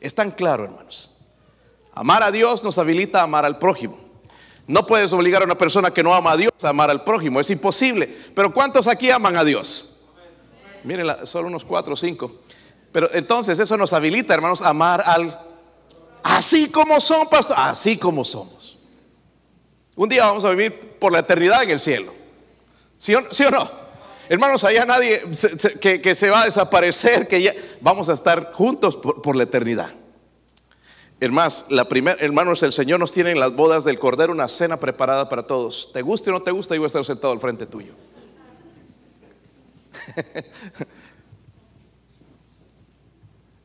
Es 0.00 0.14
tan 0.14 0.30
claro, 0.30 0.64
hermanos. 0.64 1.19
Amar 1.94 2.22
a 2.22 2.30
Dios 2.30 2.62
nos 2.64 2.78
habilita 2.78 3.20
a 3.20 3.24
amar 3.24 3.44
al 3.44 3.58
prójimo. 3.58 3.98
No 4.66 4.86
puedes 4.86 5.12
obligar 5.12 5.42
a 5.42 5.44
una 5.44 5.58
persona 5.58 5.90
que 5.90 6.02
no 6.02 6.14
ama 6.14 6.32
a 6.32 6.36
Dios 6.36 6.52
a 6.62 6.68
amar 6.68 6.90
al 6.90 7.02
prójimo, 7.02 7.40
es 7.40 7.50
imposible. 7.50 8.08
Pero 8.34 8.52
¿cuántos 8.52 8.86
aquí 8.86 9.10
aman 9.10 9.36
a 9.36 9.44
Dios? 9.44 10.06
Miren, 10.84 11.08
solo 11.24 11.48
unos 11.48 11.64
cuatro 11.64 11.94
o 11.94 11.96
cinco. 11.96 12.40
Pero 12.92 13.12
entonces 13.12 13.58
eso 13.58 13.76
nos 13.76 13.92
habilita, 13.92 14.34
hermanos, 14.34 14.62
a 14.62 14.68
amar 14.68 15.02
al... 15.04 15.38
Así 16.22 16.70
como 16.70 17.00
son, 17.00 17.28
pastor, 17.28 17.56
así 17.58 17.96
como 17.96 18.24
somos. 18.24 18.78
Un 19.96 20.08
día 20.08 20.24
vamos 20.24 20.44
a 20.44 20.50
vivir 20.50 20.96
por 20.98 21.12
la 21.12 21.20
eternidad 21.20 21.62
en 21.62 21.70
el 21.70 21.80
cielo. 21.80 22.12
¿Sí 22.96 23.14
o, 23.14 23.50
no? 23.50 23.70
Hermanos, 24.28 24.62
allá 24.64 24.84
nadie 24.84 25.22
que, 25.80 26.14
se 26.14 26.30
va 26.30 26.42
a 26.42 26.44
desaparecer, 26.44 27.26
que 27.26 27.42
ya 27.42 27.54
vamos 27.80 28.08
a 28.08 28.12
estar 28.12 28.52
juntos 28.52 28.96
por 28.96 29.34
la 29.34 29.44
eternidad. 29.44 29.99
Hermanos, 31.22 31.66
la 31.68 31.84
primera, 31.84 32.16
hermanos, 32.20 32.62
el 32.62 32.72
Señor 32.72 32.98
nos 32.98 33.12
tiene 33.12 33.30
en 33.30 33.38
las 33.38 33.54
bodas 33.54 33.84
del 33.84 33.98
Cordero 33.98 34.32
una 34.32 34.48
cena 34.48 34.78
preparada 34.78 35.28
para 35.28 35.46
todos. 35.46 35.90
Te 35.92 36.00
guste 36.00 36.30
o 36.30 36.32
no 36.32 36.42
te 36.42 36.50
guste, 36.50 36.74
yo 36.74 36.80
voy 36.80 36.86
a 36.86 36.88
estar 36.88 37.04
sentado 37.04 37.34
al 37.34 37.40
frente 37.40 37.66
tuyo. 37.66 37.92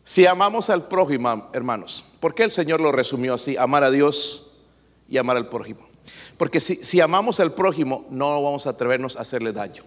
si 0.03 0.25
amamos 0.25 0.69
al 0.69 0.89
prójimo, 0.89 1.49
hermanos, 1.53 2.03
¿por 2.19 2.35
qué 2.35 2.43
el 2.43 2.51
Señor 2.51 2.81
lo 2.81 2.91
resumió 2.91 3.35
así? 3.35 3.55
Amar 3.55 3.85
a 3.85 3.91
Dios 3.91 4.57
y 5.07 5.17
amar 5.17 5.37
al 5.37 5.47
prójimo. 5.47 5.87
Porque 6.37 6.59
si, 6.59 6.75
si 6.75 6.99
amamos 6.99 7.39
al 7.39 7.53
prójimo, 7.53 8.05
no 8.09 8.41
vamos 8.43 8.67
a 8.67 8.71
atrevernos 8.71 9.15
a 9.15 9.21
hacerle 9.21 9.53
daño. 9.53 9.83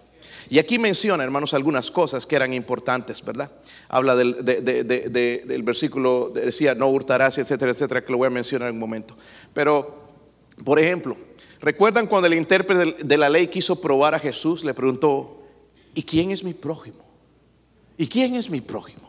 Y 0.49 0.59
aquí 0.59 0.79
menciona, 0.79 1.23
hermanos, 1.23 1.53
algunas 1.53 1.91
cosas 1.91 2.25
que 2.25 2.35
eran 2.35 2.53
importantes, 2.53 3.23
¿verdad? 3.23 3.51
Habla 3.87 4.15
del, 4.15 4.45
del 4.45 5.63
versículo, 5.63 6.29
decía, 6.29 6.75
no 6.75 6.87
hurtarás, 6.87 7.37
etcétera, 7.37 7.71
etcétera, 7.71 8.03
que 8.03 8.11
lo 8.11 8.19
voy 8.19 8.27
a 8.27 8.31
mencionar 8.31 8.69
en 8.69 8.75
un 8.75 8.79
momento. 8.79 9.15
Pero, 9.53 10.07
por 10.63 10.79
ejemplo, 10.79 11.17
¿recuerdan 11.59 12.07
cuando 12.07 12.27
el 12.27 12.35
intérprete 12.35 13.03
de 13.03 13.17
la 13.17 13.29
ley 13.29 13.47
quiso 13.47 13.81
probar 13.81 14.15
a 14.15 14.19
Jesús? 14.19 14.63
Le 14.63 14.73
preguntó, 14.73 15.43
¿y 15.93 16.03
quién 16.03 16.31
es 16.31 16.43
mi 16.43 16.53
prójimo? 16.53 17.03
¿Y 17.97 18.07
quién 18.07 18.35
es 18.35 18.49
mi 18.49 18.61
prójimo? 18.61 19.08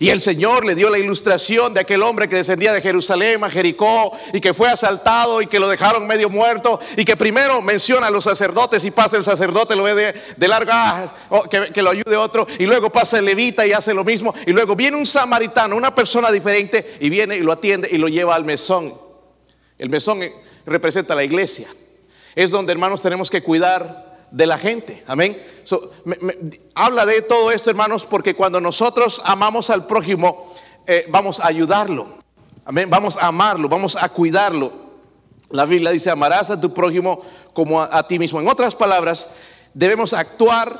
Y 0.00 0.10
el 0.10 0.20
Señor 0.20 0.64
le 0.64 0.76
dio 0.76 0.90
la 0.90 0.98
ilustración 0.98 1.74
de 1.74 1.80
aquel 1.80 2.04
hombre 2.04 2.28
que 2.28 2.36
descendía 2.36 2.72
de 2.72 2.80
Jerusalén 2.80 3.42
a 3.42 3.50
Jericó 3.50 4.16
y 4.32 4.40
que 4.40 4.54
fue 4.54 4.68
asaltado 4.68 5.42
y 5.42 5.48
que 5.48 5.58
lo 5.58 5.68
dejaron 5.68 6.06
medio 6.06 6.30
muerto 6.30 6.78
y 6.96 7.04
que 7.04 7.16
primero 7.16 7.60
menciona 7.60 8.06
a 8.06 8.10
los 8.10 8.22
sacerdotes 8.22 8.84
y 8.84 8.92
pasa 8.92 9.16
el 9.16 9.24
sacerdote, 9.24 9.74
lo 9.74 9.82
ve 9.82 10.14
de, 10.36 10.48
larga, 10.48 11.12
oh, 11.30 11.42
que, 11.42 11.72
que, 11.72 11.82
lo 11.82 11.90
ayude 11.90 12.16
otro 12.16 12.46
y 12.60 12.66
luego 12.66 12.90
pasa 12.90 13.18
el 13.18 13.24
levita 13.24 13.66
y 13.66 13.72
hace 13.72 13.92
lo 13.92 14.04
mismo 14.04 14.32
y 14.46 14.52
luego 14.52 14.76
viene 14.76 14.96
un 14.96 15.06
samaritano, 15.06 15.74
una 15.74 15.92
persona 15.92 16.30
diferente 16.30 16.96
y 17.00 17.08
viene 17.08 17.36
y 17.36 17.40
lo 17.40 17.50
atiende 17.50 17.88
y 17.90 17.98
lo 17.98 18.06
lleva 18.06 18.36
al 18.36 18.44
mesón. 18.44 18.94
El 19.78 19.90
mesón 19.90 20.20
representa 20.64 21.16
la 21.16 21.24
iglesia. 21.24 21.68
Es 22.36 22.52
donde 22.52 22.72
hermanos 22.72 23.02
tenemos 23.02 23.30
que 23.30 23.42
cuidar 23.42 24.07
de 24.30 24.46
la 24.46 24.58
gente. 24.58 25.02
Amén. 25.06 25.36
habla 26.74 27.06
de 27.06 27.22
todo 27.22 27.50
esto, 27.50 27.70
hermanos, 27.70 28.04
porque 28.04 28.34
cuando 28.34 28.60
nosotros 28.60 29.22
amamos 29.24 29.70
al 29.70 29.86
prójimo, 29.86 30.52
eh, 30.86 31.06
vamos 31.08 31.40
a 31.40 31.46
ayudarlo. 31.46 32.18
Amén. 32.64 32.90
Vamos 32.90 33.16
a 33.16 33.28
amarlo, 33.28 33.68
vamos 33.68 33.96
a 33.96 34.08
cuidarlo. 34.08 34.72
La 35.50 35.64
Biblia 35.64 35.90
dice, 35.90 36.10
amarás 36.10 36.50
a 36.50 36.60
tu 36.60 36.74
prójimo 36.74 37.22
como 37.52 37.80
a, 37.80 37.96
a 37.98 38.06
ti 38.06 38.18
mismo. 38.18 38.40
En 38.40 38.48
otras 38.48 38.74
palabras, 38.74 39.32
debemos 39.72 40.12
actuar 40.12 40.78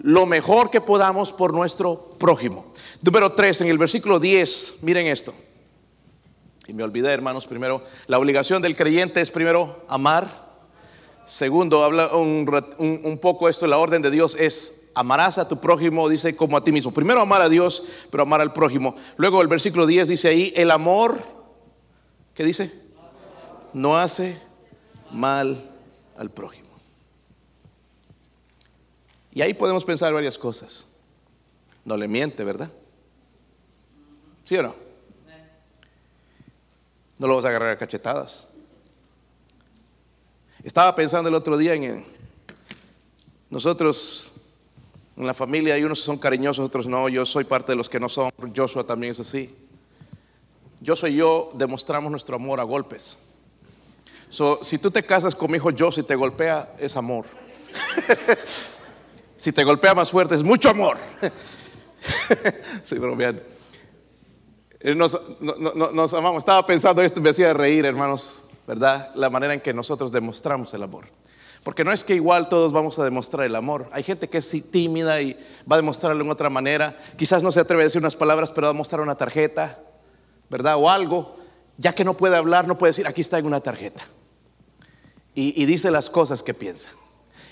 lo 0.00 0.26
mejor 0.26 0.70
que 0.70 0.80
podamos 0.80 1.32
por 1.32 1.52
nuestro 1.52 2.14
prójimo. 2.18 2.72
Número 3.02 3.32
3, 3.32 3.62
en 3.62 3.68
el 3.68 3.78
versículo 3.78 4.18
10, 4.18 4.78
miren 4.82 5.06
esto. 5.06 5.34
Y 6.66 6.74
me 6.74 6.82
olvidé, 6.82 7.12
hermanos, 7.12 7.46
primero, 7.46 7.82
la 8.06 8.18
obligación 8.18 8.60
del 8.60 8.76
creyente 8.76 9.20
es 9.20 9.30
primero 9.30 9.84
amar 9.88 10.47
Segundo, 11.28 11.84
habla 11.84 12.16
un, 12.16 13.18
poco 13.20 13.50
esto, 13.50 13.66
la 13.66 13.76
orden 13.76 14.00
de 14.00 14.10
Dios 14.10 14.34
es 14.34 14.90
amarás 14.94 15.36
a 15.36 15.46
tu 15.46 15.60
prójimo, 15.60 16.08
dice 16.08 16.34
como 16.34 16.56
a 16.56 16.64
ti 16.64 16.72
mismo. 16.72 16.90
Primero 16.90 17.20
amar 17.20 17.42
a 17.42 17.50
Dios, 17.50 17.86
pero 18.10 18.22
amar 18.22 18.40
al 18.40 18.54
prójimo. 18.54 18.96
Luego 19.18 19.42
el 19.42 19.48
versículo 19.48 19.86
10 19.86 20.08
dice 20.08 20.28
ahí, 20.28 20.54
el 20.56 20.70
amor, 20.70 21.18
¿qué 22.34 22.44
dice? 22.44 22.72
No 23.74 23.98
hace 23.98 24.40
mal 25.10 25.70
al 26.16 26.30
prójimo. 26.30 26.70
Y 29.30 29.42
ahí 29.42 29.52
podemos 29.52 29.84
pensar 29.84 30.14
varias 30.14 30.38
cosas. 30.38 30.86
No 31.84 31.98
le 31.98 32.08
miente, 32.08 32.42
¿verdad? 32.42 32.70
¿Sí 34.44 34.56
o 34.56 34.62
no? 34.62 34.74
No 37.18 37.26
lo 37.26 37.36
vas 37.36 37.44
a 37.44 37.48
agarrar 37.48 37.68
a 37.68 37.78
cachetadas. 37.78 38.48
Estaba 40.68 40.94
pensando 40.94 41.30
el 41.30 41.34
otro 41.34 41.56
día 41.56 41.72
en 41.72 42.04
nosotros, 43.48 44.32
en 45.16 45.26
la 45.26 45.32
familia 45.32 45.72
hay 45.72 45.82
unos 45.82 46.00
que 46.00 46.04
son 46.04 46.18
cariñosos, 46.18 46.66
otros 46.66 46.86
no. 46.86 47.08
Yo 47.08 47.24
soy 47.24 47.44
parte 47.44 47.72
de 47.72 47.76
los 47.76 47.88
que 47.88 47.98
no 47.98 48.10
son. 48.10 48.30
Joshua 48.54 48.84
también 48.84 49.12
es 49.12 49.20
así. 49.20 49.56
Yo 50.82 50.94
soy 50.94 51.14
yo 51.14 51.48
demostramos 51.54 52.10
nuestro 52.10 52.36
amor 52.36 52.60
a 52.60 52.64
golpes. 52.64 53.16
si 54.60 54.76
tú 54.76 54.90
te 54.90 55.02
casas 55.02 55.34
con 55.34 55.50
mi 55.50 55.56
hijo 55.56 55.70
Josh 55.70 56.00
y 56.00 56.02
te 56.02 56.14
golpea, 56.14 56.74
es 56.78 56.98
amor. 56.98 57.24
si 59.38 59.52
te 59.52 59.64
golpea 59.64 59.94
más 59.94 60.10
fuerte, 60.10 60.34
es 60.34 60.42
mucho 60.42 60.68
amor. 60.68 60.98
Estoy 62.82 62.98
bromeando. 62.98 63.42
Nos, 64.84 65.18
nos 65.40 66.12
amamos. 66.12 66.42
Estaba 66.42 66.66
pensando 66.66 67.00
esto, 67.00 67.22
me 67.22 67.30
hacía 67.30 67.54
reír, 67.54 67.86
hermanos. 67.86 68.47
¿Verdad? 68.68 69.10
La 69.14 69.30
manera 69.30 69.54
en 69.54 69.62
que 69.62 69.72
nosotros 69.72 70.12
demostramos 70.12 70.74
el 70.74 70.82
amor. 70.82 71.06
Porque 71.64 71.84
no 71.84 71.90
es 71.90 72.04
que 72.04 72.14
igual 72.14 72.50
todos 72.50 72.70
vamos 72.70 72.98
a 72.98 73.04
demostrar 73.04 73.46
el 73.46 73.56
amor. 73.56 73.88
Hay 73.92 74.02
gente 74.02 74.28
que 74.28 74.38
es 74.38 74.70
tímida 74.70 75.22
y 75.22 75.32
va 75.70 75.76
a 75.76 75.78
demostrarlo 75.78 76.22
en 76.22 76.30
otra 76.30 76.50
manera. 76.50 76.96
Quizás 77.16 77.42
no 77.42 77.50
se 77.50 77.60
atreve 77.60 77.82
a 77.82 77.86
decir 77.86 78.00
unas 78.00 78.14
palabras, 78.14 78.50
pero 78.50 78.66
va 78.66 78.70
a 78.70 78.74
mostrar 78.74 79.00
una 79.00 79.14
tarjeta, 79.14 79.78
¿verdad? 80.50 80.76
O 80.76 80.90
algo. 80.90 81.38
Ya 81.78 81.94
que 81.94 82.04
no 82.04 82.14
puede 82.14 82.36
hablar, 82.36 82.68
no 82.68 82.76
puede 82.76 82.90
decir, 82.90 83.06
aquí 83.06 83.22
está 83.22 83.38
en 83.38 83.46
una 83.46 83.60
tarjeta. 83.60 84.02
Y, 85.34 85.64
dice 85.66 85.90
las 85.90 86.10
cosas 86.10 86.42
que 86.42 86.52
piensa. 86.52 86.90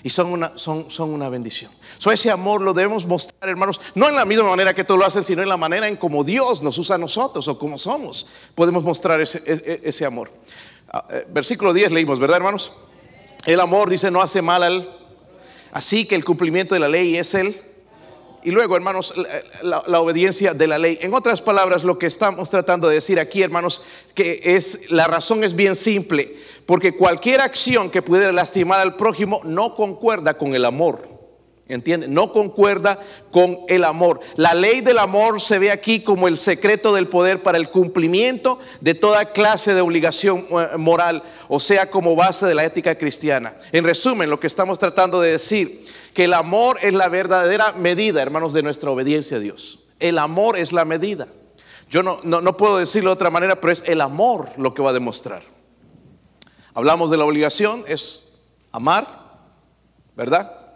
Y 0.03 0.09
son 0.09 0.27
una, 0.27 0.57
son, 0.57 0.91
son 0.91 1.09
una 1.13 1.29
bendición. 1.29 1.71
So, 1.97 2.11
ese 2.11 2.29
amor 2.29 2.61
lo 2.61 2.73
debemos 2.73 3.05
mostrar, 3.05 3.49
hermanos, 3.49 3.79
no 3.95 4.09
en 4.09 4.15
la 4.15 4.25
misma 4.25 4.49
manera 4.49 4.73
que 4.73 4.83
tú 4.83 4.97
lo 4.97 5.05
haces, 5.05 5.25
sino 5.25 5.41
en 5.41 5.49
la 5.49 5.57
manera 5.57 5.87
en 5.87 5.95
como 5.95 6.23
Dios 6.25 6.61
nos 6.61 6.77
usa 6.77 6.95
a 6.95 6.99
nosotros 6.99 7.47
o 7.47 7.57
como 7.57 7.77
somos. 7.77 8.27
Podemos 8.53 8.83
mostrar 8.83 9.21
ese, 9.21 9.41
ese, 9.45 9.81
ese 9.83 10.05
amor. 10.05 10.29
Ah, 10.89 11.05
eh, 11.09 11.25
versículo 11.29 11.73
10 11.73 11.91
leímos, 11.91 12.19
¿verdad, 12.19 12.37
hermanos? 12.37 12.77
El 13.45 13.59
amor 13.59 13.89
dice 13.89 14.11
no 14.11 14.21
hace 14.21 14.41
mal 14.41 14.63
al. 14.63 14.89
Así 15.71 16.05
que 16.05 16.15
el 16.15 16.23
cumplimiento 16.23 16.75
de 16.75 16.79
la 16.79 16.87
ley 16.87 17.17
es 17.17 17.33
el. 17.33 17.55
y 18.43 18.51
luego, 18.51 18.75
hermanos, 18.75 19.13
la, 19.61 19.83
la, 19.85 19.99
obediencia 19.99 20.53
de 20.53 20.67
la 20.67 20.77
ley. 20.77 20.97
En 21.01 21.13
otras 21.13 21.41
palabras, 21.41 21.83
lo 21.83 21.99
que 21.99 22.05
estamos 22.05 22.49
tratando 22.49 22.87
de 22.87 22.95
decir 22.95 23.19
aquí, 23.19 23.41
hermanos, 23.41 23.83
que 24.15 24.39
es 24.43 24.89
la 24.89 25.07
razón 25.07 25.43
es 25.43 25.55
bien 25.55 25.75
simple, 25.75 26.37
porque 26.65 26.95
cualquier 26.95 27.41
acción 27.41 27.89
que 27.89 28.01
pudiera 28.01 28.31
lastimar 28.31 28.79
al 28.79 28.95
prójimo 28.95 29.41
no 29.43 29.75
concuerda 29.75 30.35
con 30.35 30.55
el 30.55 30.63
amor. 30.63 31.16
¿Entiende? 31.69 32.07
No 32.07 32.31
concuerda 32.31 32.97
con 33.29 33.59
el 33.67 33.83
amor. 33.83 34.21
La 34.37 34.53
ley 34.53 34.79
del 34.79 34.99
amor 34.99 35.41
se 35.41 35.59
ve 35.59 35.69
aquí 35.69 35.99
como 35.99 36.29
el 36.29 36.37
secreto 36.37 36.93
del 36.93 37.07
poder 37.07 37.43
para 37.43 37.57
el 37.57 37.69
cumplimiento 37.69 38.57
de 38.79 38.93
toda 38.93 39.25
clase 39.33 39.73
de 39.73 39.81
obligación 39.81 40.45
eh, 40.49 40.77
moral, 40.77 41.23
o 41.49 41.59
sea, 41.59 41.91
como 41.91 42.15
base 42.15 42.45
de 42.45 42.55
la 42.55 42.63
ética 42.63 42.95
cristiana. 42.95 43.53
En 43.73 43.83
resumen, 43.83 44.29
lo 44.29 44.39
que 44.39 44.47
estamos 44.47 44.79
tratando 44.79 45.19
de 45.19 45.31
decir, 45.31 45.83
que 46.13 46.23
el 46.23 46.33
amor 46.33 46.77
es 46.81 46.93
la 46.93 47.09
verdadera 47.09 47.73
medida, 47.73 48.21
hermanos, 48.21 48.53
de 48.53 48.63
nuestra 48.63 48.89
obediencia 48.89 49.37
a 49.37 49.41
Dios. 49.41 49.79
El 49.99 50.19
amor 50.19 50.57
es 50.57 50.71
la 50.71 50.85
medida. 50.85 51.27
Yo 51.89 52.01
no, 52.01 52.19
no, 52.23 52.39
no 52.39 52.55
puedo 52.55 52.77
decirlo 52.77 53.09
de 53.09 53.15
otra 53.15 53.29
manera, 53.29 53.59
pero 53.59 53.73
es 53.73 53.83
el 53.85 53.99
amor 53.99 54.47
lo 54.57 54.73
que 54.73 54.81
va 54.81 54.91
a 54.91 54.93
demostrar. 54.93 55.43
Hablamos 56.73 57.11
de 57.11 57.17
la 57.17 57.25
obligación, 57.25 57.83
es 57.87 58.39
amar, 58.71 59.05
¿verdad? 60.15 60.66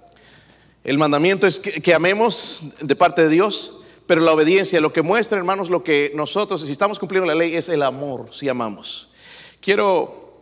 El 0.84 0.98
mandamiento 0.98 1.46
es 1.46 1.60
que, 1.60 1.94
amemos 1.94 2.74
de 2.80 2.96
parte 2.96 3.24
de 3.24 3.30
Dios, 3.30 3.82
pero 4.08 4.22
la 4.22 4.32
obediencia, 4.32 4.82
lo 4.82 4.92
que 4.92 5.04
muestra, 5.04 5.38
hermanos, 5.38 5.70
lo 5.70 5.84
que 5.84 6.12
nosotros, 6.16 6.62
si 6.62 6.72
estamos 6.72 6.98
cumpliendo 6.98 7.28
la 7.28 7.36
ley, 7.36 7.56
es 7.56 7.70
el 7.70 7.84
amor, 7.84 8.34
si 8.34 8.50
amamos. 8.50 9.10
Quiero 9.60 10.42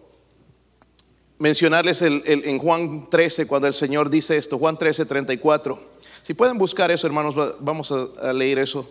mencionarles 1.40 2.02
en 2.02 2.58
Juan 2.58 3.10
13, 3.10 3.48
cuando 3.48 3.68
el 3.68 3.74
Señor 3.74 4.10
dice 4.10 4.38
esto, 4.38 4.58
Juan 4.58 4.78
13, 4.78 5.06
34. 5.06 5.90
Si 6.22 6.34
pueden 6.34 6.58
buscar 6.58 6.90
eso, 6.90 7.06
hermanos, 7.06 7.36
vamos 7.60 7.92
a, 7.92 8.32
leer 8.32 8.60
eso. 8.60 8.90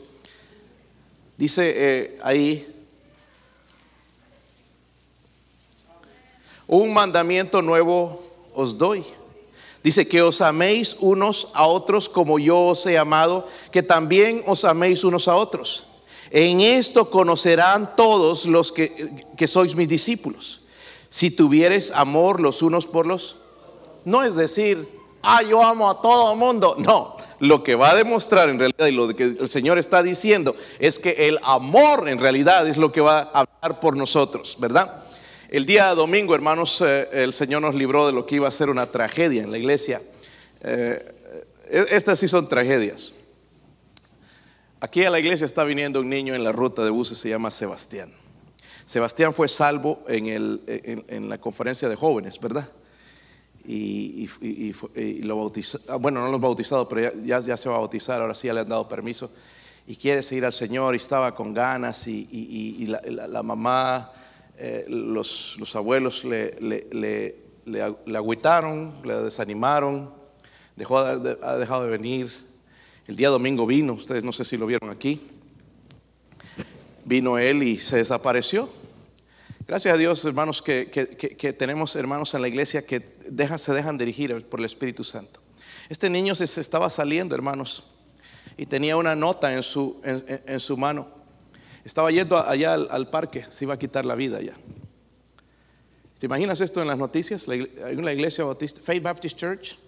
Dice 1.37 1.73
eh, 1.77 2.19
ahí, 2.23 2.67
un 6.67 6.93
mandamiento 6.93 7.63
nuevo 7.63 8.23
os 8.55 8.77
doy 8.77 9.05
Dice 9.89 10.07
que 10.07 10.21
os 10.21 10.43
améis 10.43 10.99
unos 11.01 11.49
a 11.55 11.67
otros 11.67 12.11
como 12.11 12.39
yo 12.39 12.77
os 12.77 12.85
he 12.85 12.99
amado, 12.99 13.49
que 13.73 13.83
también 13.83 14.45
os 14.45 14.67
améis 14.67 15.03
unos 15.03 15.29
a 15.29 15.35
otros. 15.35 15.85
En 16.31 16.61
esto 16.61 17.09
conocerán 17.09 17.97
todos 17.97 18.45
los 18.45 18.71
que, 18.71 18.93
sois 19.47 19.75
mis 19.75 19.89
discípulos. 19.89 20.61
Si 21.09 21.31
tuvieres 21.31 21.91
amor 21.93 22.43
los 22.43 22.61
unos 22.61 22.85
por 22.85 23.07
los... 23.07 23.37
No 24.05 24.23
es 24.23 24.37
decir, 24.37 24.77
ah, 25.23 25.41
yo 25.43 25.65
amo 25.65 25.89
a 25.89 26.03
todo 26.03 26.33
el 26.33 26.39
mundo. 26.39 26.77
No, 26.77 27.17
lo 27.39 27.65
que 27.65 27.75
va 27.75 27.93
a 27.93 27.95
demostrar 27.95 28.51
en 28.51 28.59
realidad 28.59 28.89
y 28.89 28.93
lo 28.93 29.09
que 29.17 29.25
el 29.41 29.49
Señor 29.49 29.79
está 29.79 30.03
diciendo 30.03 30.55
es 30.81 30.99
que 30.99 31.29
el 31.29 31.41
amor 31.43 32.11
en 32.11 32.19
realidad 32.19 32.69
es 32.69 32.77
lo 32.77 32.93
que 32.93 33.01
va 33.01 33.21
a 33.33 33.47
hablar 33.47 33.81
por 33.81 33.97
nosotros, 33.97 34.59
¿verdad? 34.61 35.08
El 35.51 35.65
día 35.65 35.95
domingo, 35.95 36.35
hermanos, 36.35 36.83
eh, 36.83 37.09
el 37.11 37.33
Señor 37.33 37.63
nos 37.63 37.75
libró 37.75 38.07
de 38.07 38.13
lo 38.13 38.27
que 38.27 38.35
iba 38.35 38.47
a 38.47 38.51
ser 38.51 38.69
una 38.69 38.85
tragedia 38.85 39.43
en 39.43 39.51
la 39.51 39.57
iglesia. 39.57 40.03
Eh, 40.61 41.15
eh, 41.71 41.87
estas 41.91 42.19
sí 42.19 42.29
son 42.29 42.47
tragedias. 42.51 43.15
Aquí 44.79 45.07
a 45.07 45.11
la 45.11 45.19
iglesia 45.19 45.47
está 45.47 45.65
viniendo 45.65 46.01
un 46.01 46.11
niño 46.11 46.35
en 46.35 46.45
la 46.45 46.53
ruta 46.53 46.85
de 46.85 46.91
buses, 46.91 47.17
se 47.17 47.31
llama 47.31 47.51
Sebastián. 47.51 48.13
Sebastián 48.85 49.33
fue 49.33 49.49
salvo 49.49 50.05
en, 50.07 51.31
la 51.31 51.39
conferencia 51.39 51.89
de 51.89 51.97
jóvenes, 51.97 52.39
¿verdad? 52.39 52.69
Y, 53.65 54.29
lo 55.23 55.39
bautizó, 55.39 55.81
ah, 55.89 55.97
bueno, 55.97 56.21
no 56.21 56.29
lo 56.29 56.35
han 56.35 56.41
bautizado, 56.43 56.87
pero 56.87 57.11
ya, 57.25 57.41
ya, 57.41 57.57
se 57.57 57.71
va 57.71 57.77
a 57.77 57.79
bautizar, 57.79 58.21
ahora 58.21 58.35
sí 58.35 58.49
ya 58.49 58.55
le 58.55 58.61
han 58.61 58.69
dado 58.69 58.87
permiso. 58.87 59.33
Y 59.87 59.97
quiere 59.97 60.23
seguir 60.23 60.45
al 60.45 60.53
Señor 60.53 60.95
y 60.95 60.99
estaba 60.99 61.35
con 61.35 61.55
ganas 61.55 62.07
y, 62.07 62.87
la 62.87 63.43
mamá 63.43 64.13
eh, 64.61 64.87
los, 64.89 65.57
abuelos 65.77 66.25
le, 66.25 66.51
le, 66.61 67.37
le, 67.65 68.17
agüitaron, 68.17 68.93
le 69.05 69.15
desanimaron, 69.21 70.11
dejó, 70.75 70.99
ha 70.99 71.57
dejado 71.57 71.85
de 71.85 71.91
venir. 71.91 72.33
El 73.07 73.15
día 73.15 73.29
domingo 73.29 73.67
vino, 73.67 73.93
ustedes 73.93 74.25
no 74.25 74.33
sé 74.33 74.45
si 74.45 74.57
lo 74.57 74.67
vieron 74.67 74.91
aquí. 74.91 75.21
Vino 77.05 77.39
él 77.39 77.63
y 77.63 77.79
se 77.79 77.99
desapareció. 77.99 78.69
Gracias 79.65 79.95
a 79.95 79.97
Dios, 79.97 80.25
hermanos, 80.25 80.61
que, 80.61 80.87
tenemos 81.57 81.95
hermanos 81.95 82.35
en 82.35 82.43
la 82.43 82.49
iglesia 82.49 82.85
que 82.85 83.01
se 83.59 83.73
dejan 83.73 83.97
dirigir 83.97 84.45
por 84.47 84.59
el 84.59 84.67
Espíritu 84.67 85.05
Santo. 85.05 85.41
Este 85.89 86.11
niño 86.11 86.35
se, 86.35 86.45
estaba 86.61 86.91
saliendo, 86.91 87.37
hermanos, 87.37 87.93
y 88.57 88.67
tenía 88.67 88.97
una 88.97 89.15
nota 89.15 89.55
en 89.55 89.63
su, 89.63 90.01
en 90.03 90.59
su 90.59 90.77
mano 90.77 91.18
estaba 91.89 92.11
yendo 92.11 92.37
allá 92.37 92.75
al, 92.75 93.09
parque, 93.09 93.47
se 93.49 93.65
iba 93.65 93.73
a 93.73 93.79
quitar 93.79 94.05
la 94.05 94.15
vida 94.15 94.43
ya. 94.43 94.55
¿Te 96.19 96.27
imaginas 96.27 96.61
esto 96.61 96.83
en 96.83 96.89
las 96.89 96.99
noticias? 96.99 97.49
Una 97.49 98.13
iglesia 98.13 98.45
bautista, 98.45 98.83
Faith 98.85 99.03
Baptist 99.03 99.39
Church, 99.39 99.79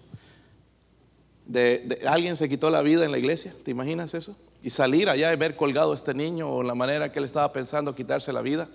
de, 1.45 2.01
alguien 2.07 2.35
se 2.37 2.49
quitó 2.49 2.71
la 2.71 2.81
vida 2.81 3.05
en 3.05 3.11
la 3.11 3.19
iglesia, 3.19 3.53
¿te 3.63 3.69
imaginas 3.69 4.15
eso? 4.15 4.35
Y 4.63 4.71
salir 4.71 5.09
allá 5.09 5.31
y 5.31 5.35
ver 5.35 5.55
colgado 5.55 5.91
a 5.91 5.95
este 5.95 6.15
niño 6.15 6.49
o 6.49 6.63
la 6.63 6.73
manera 6.73 7.11
que 7.11 7.19
él 7.19 7.25
estaba 7.25 7.53
pensando 7.53 7.93
quitarse 7.93 8.33
la 8.33 8.41
vida. 8.41 8.67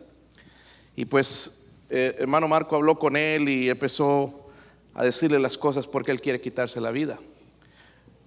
Y 0.94 1.06
pues 1.06 1.74
eh, 1.90 2.14
hermano 2.20 2.46
Marco 2.46 2.76
habló 2.76 2.96
con 2.96 3.16
él 3.16 3.48
y 3.48 3.68
empezó 3.68 4.50
a 4.94 5.02
decirle 5.02 5.40
las 5.40 5.58
cosas 5.58 5.88
porque 5.88 6.12
él 6.12 6.20
quiere 6.20 6.40
quitarse 6.40 6.80
la 6.80 6.92
vida. 6.92 7.18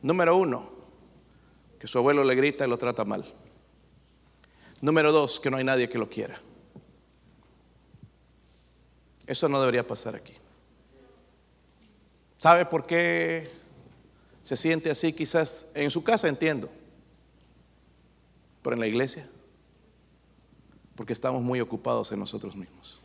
Número 0.02 0.36
uno, 0.36 0.70
que 1.80 1.88
su 1.88 2.00
abuelo 2.00 2.22
le 2.26 2.36
grita 2.36 2.66
y 2.66 2.70
lo 2.70 2.78
trata 2.78 3.06
mal. 3.06 3.24
Número 4.82 5.12
dos, 5.12 5.40
que 5.40 5.52
no 5.52 5.58
hay 5.58 5.64
nadie 5.64 5.90
que 5.90 5.98
lo 5.98 6.10
quiera. 6.10 6.40
Eso 9.28 9.50
no 9.50 9.60
debería 9.60 9.86
pasar 9.86 10.16
aquí. 10.16 10.34
¿Sabe 12.38 12.66
por 12.66 12.86
qué 12.86 13.52
se 14.44 14.56
siente 14.56 14.90
así? 14.90 15.12
Quizás 15.12 15.72
en 15.76 15.92
su 15.92 16.04
casa 16.04 16.30
entiendo, 16.30 16.70
pero 18.62 18.74
en 18.74 18.80
la 18.80 18.88
iglesia, 18.88 19.30
porque 20.96 21.14
estamos 21.14 21.42
muy 21.42 21.60
ocupados 21.60 22.12
en 22.12 22.20
nosotros 22.20 22.56
mismos. 22.56 23.00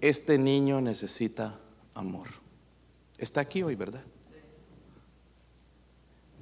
Este 0.00 0.36
niño 0.38 0.80
necesita 0.80 1.58
amor. 1.94 2.28
Está 3.16 3.40
aquí 3.40 3.62
hoy, 3.62 3.76
¿verdad? 3.76 4.02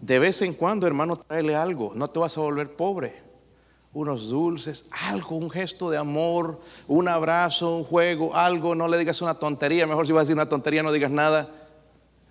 De 0.01 0.19
vez 0.19 0.41
en 0.43 0.55
cuando, 0.55 0.87
hermano, 0.87 1.17
tráele 1.17 1.55
algo. 1.55 1.93
No 1.95 2.09
te 2.09 2.19
vas 2.19 2.37
a 2.37 2.41
volver 2.41 2.75
pobre 2.75 3.26
unos 3.97 4.29
dulces, 4.29 4.85
algo, 4.91 5.37
un 5.37 5.49
gesto 5.49 5.89
de 5.89 5.97
amor, 5.97 6.61
un 6.87 7.09
abrazo, 7.09 7.79
un 7.79 7.85
juego, 7.85 8.37
algo, 8.37 8.75
no 8.75 8.89
le 8.89 8.99
digas 8.99 9.23
una 9.23 9.33
tontería, 9.33 9.87
mejor 9.87 10.07
si 10.07 10.13
vas 10.13 10.21
a 10.21 10.25
decir 10.25 10.35
una 10.35 10.47
tontería 10.47 10.83
no 10.83 10.93
digas 10.93 11.11
nada, 11.11 11.49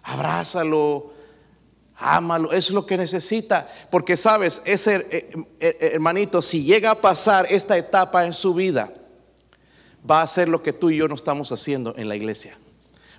abrázalo, 0.04 1.12
ámalo, 1.96 2.52
es 2.52 2.70
lo 2.70 2.86
que 2.86 2.98
necesita, 2.98 3.68
porque 3.90 4.16
sabes, 4.16 4.62
ese 4.66 4.98
eh, 4.98 5.06
eh, 5.10 5.48
eh, 5.60 5.90
hermanito, 5.94 6.40
si 6.44 6.64
llega 6.64 6.92
a 6.92 7.02
pasar 7.02 7.48
esta 7.50 7.76
etapa 7.76 8.28
en 8.28 8.34
su 8.34 8.54
vida, 8.54 8.94
va 10.08 10.20
a 10.20 10.26
hacer 10.26 10.48
lo 10.48 10.62
que 10.62 10.72
tú 10.72 10.92
y 10.92 10.98
yo 10.98 11.08
no 11.08 11.16
estamos 11.16 11.52
haciendo 11.52 11.96
en 11.98 12.08
la 12.08 12.16
iglesia, 12.16 12.60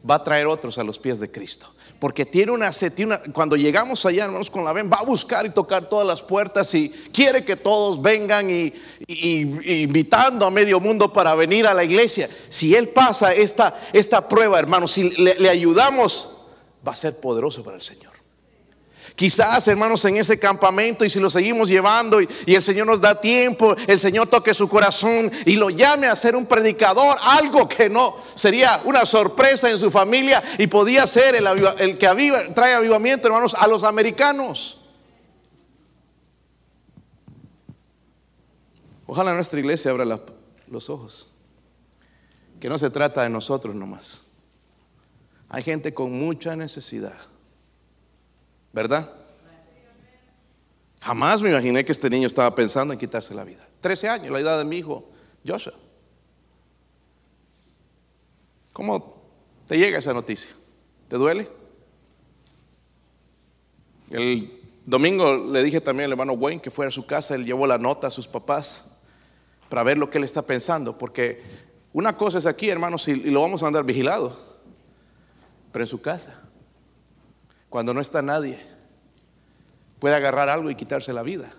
va 0.09 0.17
a 0.17 0.25
traer 0.25 0.47
otros 0.47 0.79
a 0.79 0.85
los 0.85 0.99
pies 0.99 1.21
de 1.21 1.31
Cristo 1.31 1.69
porque 1.99 2.27
tiene 2.27 2.53
una, 2.53 2.71
tiene 2.71 3.19
cuando 3.33 3.57
llegamos 3.57 4.05
allá, 4.05 4.25
hermanos, 4.27 4.51
con 4.51 4.65
la 4.65 4.73
ven, 4.73 4.91
va 4.91 4.99
a 4.99 5.05
buscar 5.05 5.47
y 5.47 5.51
tocar 5.51 5.89
todas 5.89 6.07
las 6.07 6.23
puertas 6.23 6.75
y 6.75 6.91
quiere 6.91 7.45
que 7.45 7.57
todos 7.57 8.01
vengan 8.01 8.51
y, 8.51 8.73
invitando 9.09 10.45
a 10.45 10.51
medio 10.51 10.79
mundo 10.79 11.13
para 11.13 11.35
venir 11.35 11.67
a 11.67 11.73
la 11.73 11.85
iglesia. 11.85 12.29
Si 12.49 12.75
él 12.75 12.89
pasa 12.89 13.33
esta, 13.33 13.79
esta 13.93 14.29
prueba, 14.29 14.59
hermanos, 14.59 14.93
si 14.93 15.11
le 15.11 15.49
ayudamos, 15.49 16.37
va 16.87 16.93
a 16.93 16.97
ser 16.97 17.19
poderoso 17.19 17.65
para 17.65 17.77
el 17.77 17.83
Señor. 17.83 18.16
Quizás, 19.17 19.67
hermanos, 19.67 20.05
en 20.05 20.19
ese 20.19 20.39
campamento 20.39 21.03
y 21.03 21.09
si 21.09 21.19
lo 21.19 21.31
seguimos 21.31 21.71
llevando 21.71 22.21
y, 22.21 22.29
el 22.47 22.63
Señor 22.63 22.87
nos 22.87 23.01
da 23.01 23.19
tiempo, 23.19 23.75
el 23.87 23.99
Señor 23.99 24.29
toque 24.29 24.53
su 24.53 24.69
corazón 24.69 25.33
y 25.47 25.55
lo 25.55 25.71
llame 25.71 26.07
a 26.07 26.15
ser 26.15 26.37
un 26.37 26.45
predicador, 26.45 27.17
algo 27.23 27.67
que 27.67 27.89
no 27.89 28.15
sería 28.35 28.83
una 28.85 29.07
sorpresa 29.07 29.71
en 29.71 29.79
su 29.79 29.91
familia 29.91 30.45
y 30.59 30.67
podía 30.67 31.07
ser 31.07 31.35
el, 31.35 31.97
que 31.97 32.53
trae 32.55 32.75
avivamiento, 32.75 33.27
hermanos, 33.27 33.55
a 33.55 33.67
los 33.67 33.85
americanos. 33.85 34.83
Ojalá 39.07 39.33
nuestra 39.33 39.59
iglesia 39.59 39.93
abra 39.93 40.05
los 40.69 40.91
ojos. 40.91 41.29
Que 42.61 42.69
no 42.69 42.77
se 42.77 42.91
trata 42.91 43.23
de 43.23 43.31
nosotros 43.31 43.75
nomás. 43.75 44.27
Hay 45.49 45.63
gente 45.63 45.95
con 45.95 46.13
mucha 46.13 46.55
necesidad. 46.55 47.17
¿Verdad? 48.77 49.11
Jamás 51.01 51.41
me 51.41 51.49
imaginé 51.49 51.83
que 51.83 51.93
este 51.93 52.11
niño 52.11 52.27
estaba 52.27 52.55
pensando 52.55 52.93
en 52.93 53.01
quitarse 53.01 53.35
la 53.35 53.43
vida. 53.43 53.67
Trece 53.81 54.07
años, 54.07 54.31
la 54.31 54.39
edad 54.39 54.59
de 54.59 54.67
mi 54.67 54.77
hijo, 54.77 55.09
Joshua. 55.47 55.73
¿Cómo 58.75 59.23
te 59.67 59.79
llega 59.79 59.97
esa 59.97 60.13
noticia? 60.13 60.51
¿Te 61.09 61.17
duele? 61.17 61.49
El 64.11 64.61
Domingo 64.85 65.35
le 65.35 65.63
dije 65.63 65.81
también 65.81 66.05
al 66.05 66.13
hermano 66.13 66.35
Wayne 66.35 66.61
que 66.61 66.71
fuera 66.71 66.91
a 66.91 66.93
su 66.93 67.07
casa, 67.07 67.35
él 67.35 67.47
llevó 67.47 67.67
la 67.67 67.79
nota 67.79 68.09
a 68.09 68.11
sus 68.11 68.29
papás 68.29 69.01
para 69.71 69.85
ver 69.85 69.97
lo 69.97 70.11
que 70.11 70.19
él 70.19 70.25
está 70.25 70.43
pensando, 70.43 70.99
porque 70.99 71.41
una 71.95 72.15
cosa 72.15 72.37
es 72.37 72.45
aquí, 72.45 72.69
hermanos, 72.69 73.09
y 73.09 73.31
lo 73.31 73.41
vamos 73.41 73.63
a 73.63 73.69
andar 73.69 73.85
vigilado, 73.85 74.39
pero 75.73 75.83
en 75.83 75.89
su 75.89 76.03
casa, 76.03 76.46
cuando 77.69 77.95
no 77.95 78.01
está 78.01 78.23
nadie, 78.23 78.61
puede 79.99 80.15
agarrar 80.15 80.49
algo 80.49 80.71
y 80.71 80.75
quitarse 80.75 81.13
la 81.13 81.23
vida. 81.23 81.55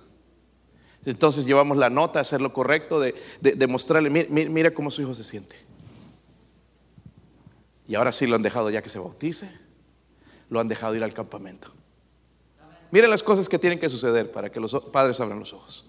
Entonces 1.05 1.45
llevamos 1.45 1.77
la 1.77 1.89
nota 1.89 2.19
hacer 2.19 2.41
lo 2.41 2.51
correcto, 2.51 2.99
de, 2.99 3.15
de, 3.41 3.67
mostrarle, 3.67 4.09
mira, 4.09 4.27
mira 4.49 4.71
cómo 4.71 4.91
su 4.91 5.01
hijo 5.01 5.13
se 5.13 5.23
siente. 5.23 5.55
Y 7.87 7.95
ahora 7.95 8.11
sí 8.11 8.27
lo 8.27 8.35
han 8.35 8.41
dejado 8.41 8.69
ya 8.69 8.81
que 8.81 8.89
se 8.89 8.99
bautice, 8.99 9.49
lo 10.49 10.59
han 10.59 10.67
dejado 10.67 10.95
ir 10.95 11.03
al 11.03 11.13
campamento. 11.13 11.71
Miren 12.91 13.09
las 13.09 13.23
cosas 13.23 13.47
que 13.47 13.59
tienen 13.59 13.79
que 13.79 13.89
suceder 13.89 14.31
para 14.31 14.49
que 14.49 14.59
los 14.59 14.73
padres 14.85 15.19
abran 15.19 15.39
los 15.39 15.53
ojos. 15.53 15.85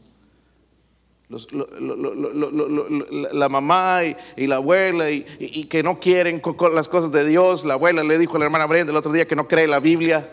La 3.33 3.49
mamá 3.49 4.01
y, 4.37 4.47
la 4.47 4.57
abuela 4.57 5.11
y, 5.11 5.64
que 5.64 5.83
no 5.83 6.01
quieren 6.01 6.41
las 6.73 6.88
cosas 6.88 7.12
de 7.12 7.27
Dios. 7.27 7.64
La 7.64 7.75
abuela 7.75 8.03
le 8.03 8.19
dijo 8.19 8.37
a 8.37 8.38
la 8.38 8.47
hermana 8.47 8.67
Brenda 8.67 8.91
el 8.93 8.97
otro 8.97 9.12
día 9.12 9.27
que 9.27 9.37
no 9.37 9.47
cree 9.47 9.67
la 9.67 9.81
Biblia. 9.81 10.29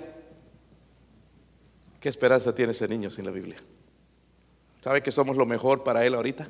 ¿Qué 1.99 2.10
esperanza 2.10 2.55
tiene 2.55 2.71
ese 2.71 2.88
niño 2.88 3.10
sin 3.10 3.25
la 3.25 3.31
Biblia? 3.31 3.58
¿Sabe 4.81 5.01
que 5.01 5.12
somos 5.12 5.36
lo 5.36 5.45
mejor 5.45 5.84
para 5.84 6.05
él 6.05 6.13
ahorita? 6.13 6.49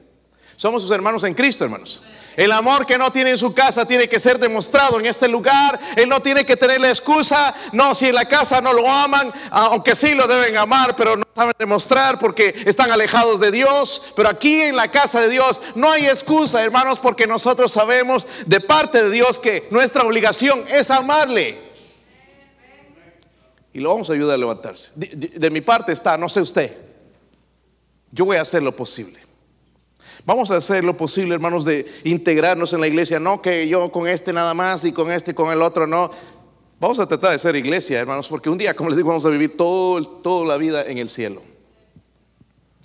Somos 0.56 0.82
sus 0.82 0.92
hermanos 0.92 1.24
en 1.24 1.34
Cristo, 1.34 1.66
hermanos. 1.66 2.02
El 2.36 2.52
amor 2.52 2.86
que 2.86 2.98
no 2.98 3.12
tiene 3.12 3.32
en 3.32 3.38
su 3.38 3.54
casa 3.54 3.86
tiene 3.86 4.10
que 4.10 4.20
ser 4.20 4.38
demostrado 4.38 5.00
en 5.00 5.06
este 5.06 5.28
lugar. 5.28 5.80
Él 5.96 6.10
no 6.10 6.20
tiene 6.20 6.46
que 6.46 6.58
tener 6.58 6.82
la 6.82 6.90
excusa. 6.90 7.56
No, 7.72 7.96
si 7.96 8.08
en 8.08 8.16
la 8.16 8.26
casa 8.26 8.60
no 8.60 8.74
lo 8.74 8.90
aman, 8.90 9.32
aunque 9.52 9.96
sí 9.96 10.14
lo 10.16 10.28
deben 10.28 10.58
amar, 10.58 10.96
pero 10.98 11.16
no 11.16 11.24
saben 11.34 11.56
demostrar 11.58 12.20
porque 12.20 12.54
están 12.66 12.92
alejados 12.92 13.40
de 13.40 13.52
Dios. 13.52 14.14
Pero 14.16 14.30
aquí 14.30 14.62
en 14.62 14.76
la 14.76 14.92
casa 14.92 15.22
de 15.22 15.30
Dios 15.30 15.62
no 15.76 15.90
hay 15.90 16.08
excusa, 16.08 16.62
hermanos, 16.62 17.00
porque 17.00 17.26
nosotros 17.26 17.72
sabemos 17.72 18.28
de 18.46 18.60
parte 18.60 19.04
de 19.04 19.10
Dios 19.10 19.40
que 19.40 19.68
nuestra 19.72 20.04
obligación 20.04 20.66
es 20.70 20.92
amarle. 20.92 21.64
Y 23.72 23.80
lo 23.80 23.90
vamos 23.90 24.10
a 24.10 24.14
ayudar 24.14 24.36
a 24.36 24.38
levantarse. 24.38 24.92
de 24.96 25.50
mi 25.50 25.62
parte 25.62 25.94
está, 25.94 26.18
no 26.18 26.28
sé 26.28 26.42
usted. 26.42 26.78
Yo 28.12 28.26
voy 28.26 28.38
a 28.38 28.42
hacer 28.42 28.62
lo 28.62 28.76
posible. 28.76 29.25
Vamos 30.26 30.50
a 30.50 30.58
hacer 30.58 30.84
lo 30.84 30.98
posible, 30.98 31.36
hermanos, 31.36 31.66
de 31.66 31.86
integrarnos 32.04 32.74
en 32.74 32.82
la 32.82 32.88
iglesia. 32.88 33.20
No 33.20 33.42
que 33.42 33.68
yo 33.68 33.92
con 33.92 34.08
este 34.08 34.34
nada 34.34 34.56
más 34.56 34.84
y 34.84 34.92
con 34.92 35.12
este 35.12 35.32
y 35.32 35.34
con 35.36 35.52
el 35.52 35.62
otro, 35.62 35.86
no. 35.86 36.10
Vamos 36.80 37.00
a 37.00 37.08
tratar 37.08 37.32
de 37.32 37.40
ser 37.40 37.56
iglesia, 37.56 38.00
hermanos, 38.00 38.28
porque 38.28 38.50
un 38.50 38.58
día, 38.58 38.76
como 38.76 38.90
les 38.90 38.98
digo, 38.98 39.10
vamos 39.10 39.26
a 39.26 39.30
vivir 39.30 39.56
todo, 39.56 40.02
toda 40.04 40.46
la 40.48 40.58
vida 40.58 40.84
en 40.86 40.98
el 40.98 41.10
cielo. 41.10 41.44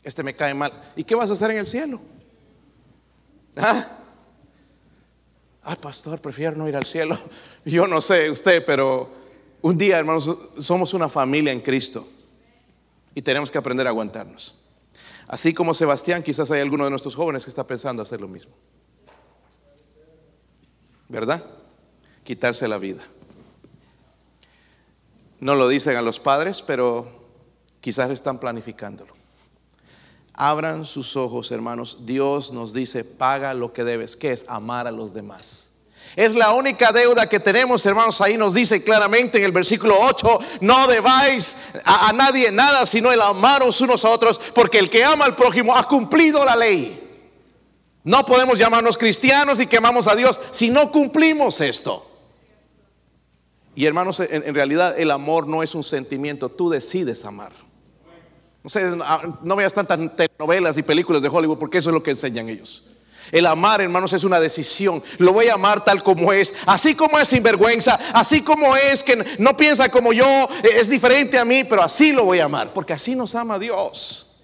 Este 0.02 0.22
me 0.22 0.34
cae 0.34 0.52
mal. 0.52 0.92
¿Y 0.96 1.04
qué 1.04 1.14
vas 1.14 1.30
a 1.30 1.32
hacer 1.32 1.50
en 1.50 1.58
el 1.58 1.66
cielo? 1.66 2.00
¿Ah? 3.56 3.88
ah 5.62 5.76
pastor, 5.76 6.20
prefiero 6.20 6.56
no 6.56 6.68
ir 6.68 6.76
al 6.76 6.84
cielo. 6.84 7.18
Yo 7.64 7.86
no 7.86 8.02
sé 8.02 8.30
usted, 8.30 8.64
pero 8.64 9.10
un 9.62 9.78
día, 9.78 9.98
hermanos, 9.98 10.30
somos 10.58 10.92
una 10.92 11.08
familia 11.08 11.52
en 11.52 11.60
Cristo 11.60 12.06
y 13.14 13.22
tenemos 13.22 13.50
que 13.50 13.56
aprender 13.56 13.86
a 13.86 13.90
aguantarnos. 13.90 14.59
Así 15.30 15.54
como 15.54 15.74
Sebastián, 15.74 16.24
quizás 16.24 16.50
hay 16.50 16.60
alguno 16.60 16.82
de 16.82 16.90
nuestros 16.90 17.14
jóvenes 17.14 17.44
que 17.44 17.50
está 17.50 17.64
pensando 17.64 18.02
hacer 18.02 18.20
lo 18.20 18.26
mismo. 18.26 18.52
¿Verdad? 21.08 21.44
Quitarse 22.24 22.66
la 22.66 22.78
vida. 22.78 23.04
No 25.38 25.54
lo 25.54 25.68
dicen 25.68 25.96
a 25.96 26.02
los 26.02 26.18
padres, 26.18 26.62
pero 26.62 27.06
quizás 27.80 28.10
están 28.10 28.40
planificándolo. 28.40 29.14
Abran 30.34 30.84
sus 30.84 31.16
ojos, 31.16 31.52
hermanos. 31.52 32.06
Dios 32.06 32.52
nos 32.52 32.72
dice, 32.72 33.04
paga 33.04 33.54
lo 33.54 33.72
que 33.72 33.84
debes, 33.84 34.16
que 34.16 34.32
es 34.32 34.48
amar 34.48 34.88
a 34.88 34.90
los 34.90 35.14
demás. 35.14 35.69
Es 36.16 36.34
la 36.34 36.52
única 36.52 36.92
deuda 36.92 37.28
que 37.28 37.38
tenemos, 37.38 37.84
hermanos. 37.86 38.20
Ahí 38.20 38.36
nos 38.36 38.54
dice 38.54 38.82
claramente 38.82 39.38
en 39.38 39.44
el 39.44 39.52
versículo 39.52 39.96
8, 40.00 40.40
no 40.60 40.86
debáis 40.88 41.56
a, 41.84 42.12
nadie 42.12 42.50
nada, 42.50 42.84
sino 42.84 43.12
el 43.12 43.20
amaros 43.20 43.80
unos 43.80 44.04
a 44.04 44.10
otros, 44.10 44.40
porque 44.54 44.78
el 44.78 44.90
que 44.90 45.04
ama 45.04 45.24
al 45.24 45.36
prójimo 45.36 45.76
ha 45.76 45.86
cumplido 45.86 46.44
la 46.44 46.56
ley. 46.56 46.96
No 48.02 48.24
podemos 48.24 48.58
llamarnos 48.58 48.96
cristianos 48.96 49.60
y 49.60 49.66
que 49.66 49.76
amamos 49.76 50.08
a 50.08 50.16
Dios 50.16 50.40
si 50.50 50.70
no 50.70 50.90
cumplimos 50.90 51.60
esto. 51.60 52.06
Y 53.76 53.86
hermanos, 53.86 54.18
en, 54.20 54.54
realidad 54.54 54.98
el 54.98 55.10
amor 55.10 55.46
no 55.46 55.62
es 55.62 55.74
un 55.74 55.84
sentimiento, 55.84 56.48
tú 56.48 56.70
decides 56.70 57.24
amar. 57.24 57.52
No, 58.62 59.38
no 59.42 59.56
veas 59.56 59.72
tantas 59.72 59.98
telenovelas 60.16 60.76
y 60.76 60.82
películas 60.82 61.22
de 61.22 61.28
Hollywood 61.28 61.58
porque 61.58 61.78
eso 61.78 61.90
es 61.90 61.94
lo 61.94 62.02
que 62.02 62.10
enseñan 62.10 62.48
ellos. 62.48 62.89
El 63.30 63.46
amar, 63.46 63.80
hermanos, 63.80 64.12
es 64.12 64.24
una 64.24 64.40
decisión. 64.40 65.02
Lo 65.18 65.32
voy 65.32 65.48
a 65.48 65.54
amar 65.54 65.84
tal 65.84 66.02
como 66.02 66.32
es. 66.32 66.54
Así 66.66 66.94
como 66.94 67.18
es 67.18 67.28
sinvergüenza, 67.28 67.98
así 68.12 68.42
como 68.42 68.76
es 68.76 69.02
que 69.02 69.36
no 69.38 69.56
piensa 69.56 69.88
como 69.88 70.12
yo, 70.12 70.48
es 70.62 70.88
diferente 70.88 71.38
a 71.38 71.44
mí, 71.44 71.64
pero 71.64 71.82
así 71.82 72.12
lo 72.12 72.24
voy 72.24 72.40
a 72.40 72.44
amar, 72.44 72.72
porque 72.72 72.92
así 72.92 73.14
nos 73.14 73.34
ama 73.34 73.58
Dios. 73.58 74.42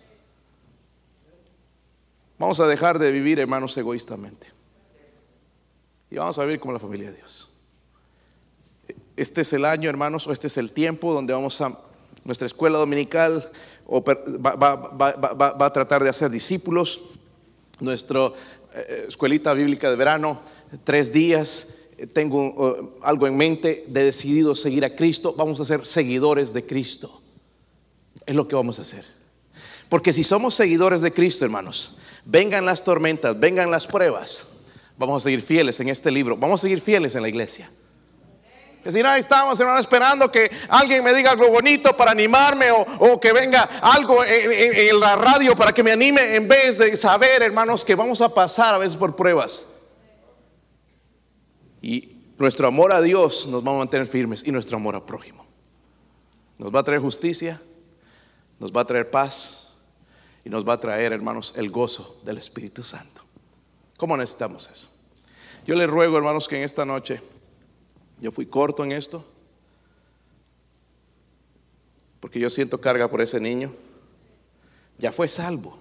Vamos 2.38 2.60
a 2.60 2.66
dejar 2.66 2.98
de 2.98 3.10
vivir, 3.10 3.40
hermanos, 3.40 3.76
egoístamente. 3.76 4.52
Y 6.10 6.16
vamos 6.16 6.38
a 6.38 6.44
vivir 6.44 6.60
como 6.60 6.72
la 6.72 6.78
familia 6.78 7.10
de 7.10 7.16
Dios. 7.16 7.52
Este 9.16 9.40
es 9.40 9.52
el 9.52 9.64
año, 9.64 9.88
hermanos, 9.88 10.26
o 10.26 10.32
este 10.32 10.46
es 10.46 10.56
el 10.58 10.72
tiempo 10.72 11.12
donde 11.14 11.32
vamos 11.32 11.60
a 11.60 11.76
nuestra 12.24 12.46
escuela 12.46 12.78
dominical 12.78 13.50
va, 13.88 15.66
a 15.66 15.72
tratar 15.72 16.02
de 16.02 16.10
hacer 16.10 16.30
discípulos. 16.30 17.02
Nuestro 17.78 18.34
escuelita 19.08 19.52
bíblica 19.54 19.90
de 19.90 19.96
verano, 19.96 20.40
tres 20.84 21.12
días. 21.12 21.74
Eh, 21.98 22.06
tengo 22.06 22.48
uh, 22.48 22.98
algo 23.02 23.26
en 23.26 23.36
mente, 23.36 23.84
de 23.88 24.04
decidido 24.04 24.54
seguir 24.54 24.84
a 24.84 24.94
Cristo. 24.94 25.34
Vamos 25.36 25.60
a 25.60 25.64
ser 25.64 25.84
seguidores 25.84 26.52
de 26.52 26.66
Cristo. 26.66 27.22
Es 28.26 28.34
lo 28.34 28.48
que 28.48 28.56
vamos 28.56 28.78
a 28.78 28.82
hacer. 28.82 29.04
Porque 29.88 30.12
si 30.12 30.24
somos 30.24 30.54
seguidores 30.54 31.00
de 31.00 31.12
Cristo, 31.12 31.44
hermanos, 31.44 31.98
vengan 32.24 32.66
las 32.66 32.82
tormentas, 32.82 33.38
vengan 33.38 33.70
las 33.70 33.86
pruebas, 33.86 34.48
vamos 34.98 35.22
a 35.22 35.24
seguir 35.24 35.42
fieles 35.42 35.78
en 35.80 35.88
este 35.88 36.10
libro, 36.10 36.36
vamos 36.36 36.60
a 36.60 36.62
seguir 36.62 36.80
fieles 36.80 37.14
en 37.14 37.22
la 37.22 37.28
iglesia. 37.28 37.70
Si 38.90 39.02
no, 39.02 39.14
estamos 39.14 39.58
hermano, 39.58 39.80
esperando 39.80 40.30
que 40.30 40.50
alguien 40.68 41.02
me 41.02 41.12
diga 41.12 41.32
algo 41.32 41.48
bonito 41.50 41.96
para 41.96 42.12
animarme 42.12 42.70
o, 42.70 43.20
que 43.20 43.32
venga 43.32 43.62
algo 43.82 44.22
en, 44.24 45.00
la 45.00 45.16
radio 45.16 45.56
para 45.56 45.72
que 45.72 45.82
me 45.82 45.92
anime 45.92 46.36
en 46.36 46.46
vez 46.46 46.78
de 46.78 46.96
saber, 46.96 47.42
hermanos, 47.42 47.84
que 47.84 47.94
vamos 47.94 48.20
a 48.20 48.32
pasar 48.32 48.74
a 48.74 48.78
veces 48.78 48.96
por 48.96 49.16
pruebas. 49.16 49.72
Y 51.82 52.16
nuestro 52.38 52.68
amor 52.68 52.92
a 52.92 53.00
Dios 53.00 53.46
nos 53.46 53.66
va 53.66 53.72
a 53.72 53.78
mantener 53.78 54.06
firmes 54.06 54.42
y 54.46 54.52
nuestro 54.52 54.76
amor 54.76 54.94
a 54.94 55.04
prójimo. 55.04 55.46
Nos 56.58 56.74
va 56.74 56.80
a 56.80 56.84
traer 56.84 57.00
justicia, 57.00 57.60
nos 58.58 58.72
va 58.72 58.82
a 58.82 58.86
traer 58.86 59.10
paz 59.10 59.74
y 60.44 60.48
nos 60.48 60.66
va 60.66 60.74
a 60.74 60.80
traer, 60.80 61.12
hermanos, 61.12 61.54
el 61.56 61.70
gozo 61.70 62.20
del 62.24 62.38
Espíritu 62.38 62.82
Santo. 62.82 63.22
¿Cómo 63.98 64.16
necesitamos 64.16 64.70
eso? 64.72 64.90
Yo 65.66 65.74
les 65.74 65.88
ruego, 65.88 66.16
hermanos, 66.16 66.46
que 66.46 66.56
en 66.56 66.62
esta 66.62 66.84
noche 66.84 67.20
yo 68.20 68.30
fui 68.30 68.46
corto 68.46 68.82
en 68.84 68.92
esto, 68.92 69.24
porque 72.20 72.40
yo 72.40 72.50
siento 72.50 72.80
carga 72.80 73.10
por 73.10 73.20
ese 73.20 73.40
niño. 73.40 73.72
Ya 74.98 75.12
fue 75.12 75.28
salvo. 75.28 75.78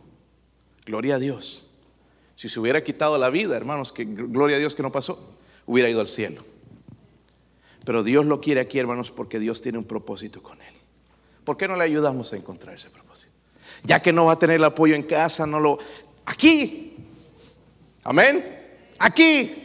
Gloria 0.86 1.16
a 1.16 1.20
Dios. 1.20 1.70
Si 2.36 2.50
se 2.50 2.60
hubiera 2.60 2.84
quitado 2.84 3.18
la 3.18 3.30
vida, 3.30 3.56
hermanos, 3.56 3.92
que 3.92 4.04
gloria 4.04 4.58
a 4.58 4.60
Dios 4.60 4.76
que 4.76 4.84
no 4.84 4.92
pasó, 4.92 5.38
hubiera 5.66 5.90
ido 5.90 6.02
al 6.02 6.08
cielo. 6.08 6.44
Pero 7.86 8.04
Dios 8.04 8.26
lo 8.26 8.42
quiere 8.42 8.60
aquí, 8.60 8.78
hermanos, 8.78 9.12
porque 9.12 9.40
Dios 9.40 9.62
tiene 9.62 9.78
un 9.78 9.86
propósito 9.86 10.44
con 10.44 10.62
él. 10.62 10.74
¿Por 11.46 11.56
qué 11.56 11.68
no 11.68 11.78
le 11.78 11.84
ayudamos 11.84 12.34
a 12.34 12.36
encontrar 12.36 12.76
ese 12.76 12.90
propósito? 12.90 13.34
Ya 13.84 14.02
que 14.02 14.12
no 14.12 14.26
va 14.26 14.34
a 14.34 14.40
tener 14.40 14.58
el 14.58 14.64
apoyo 14.64 14.96
en 14.96 15.04
casa, 15.04 15.48
no 15.48 15.60
lo... 15.60 15.80
Aquí. 16.26 16.96
Amén. 18.04 18.64
Aquí 19.00 19.65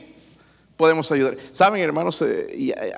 podemos 0.81 1.13
ayudar. 1.13 1.37
Saben, 1.53 1.83
hermanos, 1.83 2.23
eh, 2.23 2.47
eh, 2.55 2.93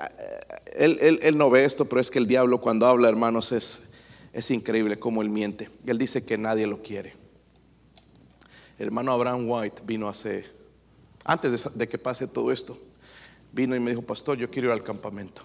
él, 0.73 1.19
él, 1.21 1.37
no 1.37 1.49
ve 1.49 1.65
esto, 1.65 1.83
pero 1.83 1.99
es 1.99 2.09
que 2.09 2.17
el 2.17 2.27
diablo 2.27 2.61
cuando 2.61 2.87
habla, 2.87 3.09
hermanos, 3.09 3.51
es, 3.51 3.89
es 4.31 4.51
increíble 4.51 4.97
cómo 4.97 5.21
él 5.21 5.29
miente. 5.29 5.69
Él 5.85 5.97
dice 5.97 6.25
que 6.25 6.37
nadie 6.37 6.65
lo 6.65 6.81
quiere. 6.81 7.13
El 8.79 8.85
hermano 8.85 9.11
Abraham 9.11 9.49
White 9.49 9.81
vino 9.85 10.07
hace, 10.07 10.45
antes 11.25 11.75
de, 11.75 11.89
que 11.89 11.97
pase 11.97 12.25
todo 12.25 12.53
esto, 12.53 12.77
vino 13.51 13.75
y 13.75 13.81
me 13.81 13.89
dijo, 13.91 14.01
pastor, 14.01 14.37
yo 14.37 14.49
quiero 14.49 14.69
ir 14.69 14.71
al 14.71 14.83
campamento. 14.83 15.41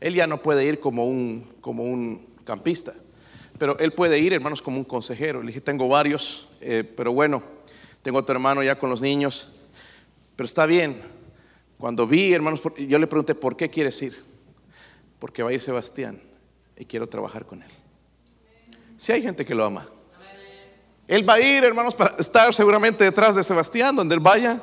Él 0.00 0.14
ya 0.14 0.26
no 0.26 0.42
puede 0.42 0.64
ir 0.64 0.80
como 0.80 1.06
un, 1.06 1.46
como 1.60 1.84
un 1.84 2.26
campista, 2.42 2.92
pero 3.56 3.78
él 3.78 3.92
puede 3.92 4.18
ir, 4.18 4.32
hermanos, 4.32 4.62
como 4.62 4.78
un 4.78 4.84
consejero. 4.84 5.42
Le 5.42 5.46
dije, 5.46 5.60
tengo 5.60 5.88
varios, 5.88 6.48
eh, 6.60 6.82
pero 6.96 7.12
bueno, 7.12 7.40
tengo 8.02 8.18
otro 8.18 8.34
hermano 8.34 8.64
ya 8.64 8.76
con 8.80 8.90
los 8.90 9.00
niños, 9.00 9.60
pero 10.34 10.44
está 10.44 10.66
bien, 10.66 11.17
cuando 11.78 12.06
vi, 12.06 12.32
hermanos, 12.32 12.60
yo 12.76 12.98
le 12.98 13.06
pregunté, 13.06 13.34
¿por 13.34 13.56
qué 13.56 13.70
quieres 13.70 14.00
ir? 14.02 14.16
Porque 15.18 15.42
va 15.42 15.50
a 15.50 15.52
ir 15.52 15.60
Sebastián 15.60 16.20
y 16.76 16.84
quiero 16.84 17.08
trabajar 17.08 17.46
con 17.46 17.62
él. 17.62 17.70
Si 18.96 19.12
hay 19.12 19.22
gente 19.22 19.44
que 19.44 19.54
lo 19.54 19.64
ama. 19.64 19.88
Él 21.06 21.26
va 21.26 21.34
a 21.34 21.40
ir, 21.40 21.64
hermanos, 21.64 21.94
para 21.94 22.16
estar 22.18 22.52
seguramente 22.52 23.04
detrás 23.04 23.34
de 23.36 23.42
Sebastián, 23.42 23.96
donde 23.96 24.14
él 24.14 24.20
vaya. 24.20 24.60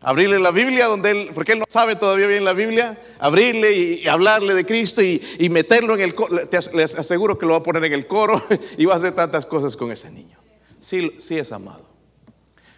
Abrirle 0.00 0.38
la 0.38 0.52
Biblia, 0.52 0.86
donde 0.86 1.10
él, 1.10 1.30
porque 1.34 1.52
él 1.52 1.58
no 1.58 1.64
sabe 1.68 1.96
todavía 1.96 2.28
bien 2.28 2.44
la 2.44 2.52
Biblia, 2.52 2.96
abrirle 3.18 3.72
y, 3.72 4.06
hablarle 4.06 4.54
de 4.54 4.64
Cristo 4.64 5.02
y, 5.02 5.48
meterlo 5.50 5.94
en 5.94 6.00
el 6.00 6.14
coro. 6.14 6.38
Les 6.74 6.94
aseguro 6.94 7.36
que 7.36 7.46
lo 7.46 7.52
va 7.52 7.58
a 7.58 7.62
poner 7.62 7.84
en 7.86 7.94
el 7.94 8.06
coro 8.06 8.40
y 8.78 8.84
va 8.84 8.94
a 8.94 8.96
hacer 8.96 9.14
tantas 9.14 9.46
cosas 9.46 9.76
con 9.76 9.90
ese 9.90 10.10
niño. 10.10 10.38
Sí, 10.78 11.10
sí 11.18 11.36
es 11.36 11.50
amado. 11.50 11.88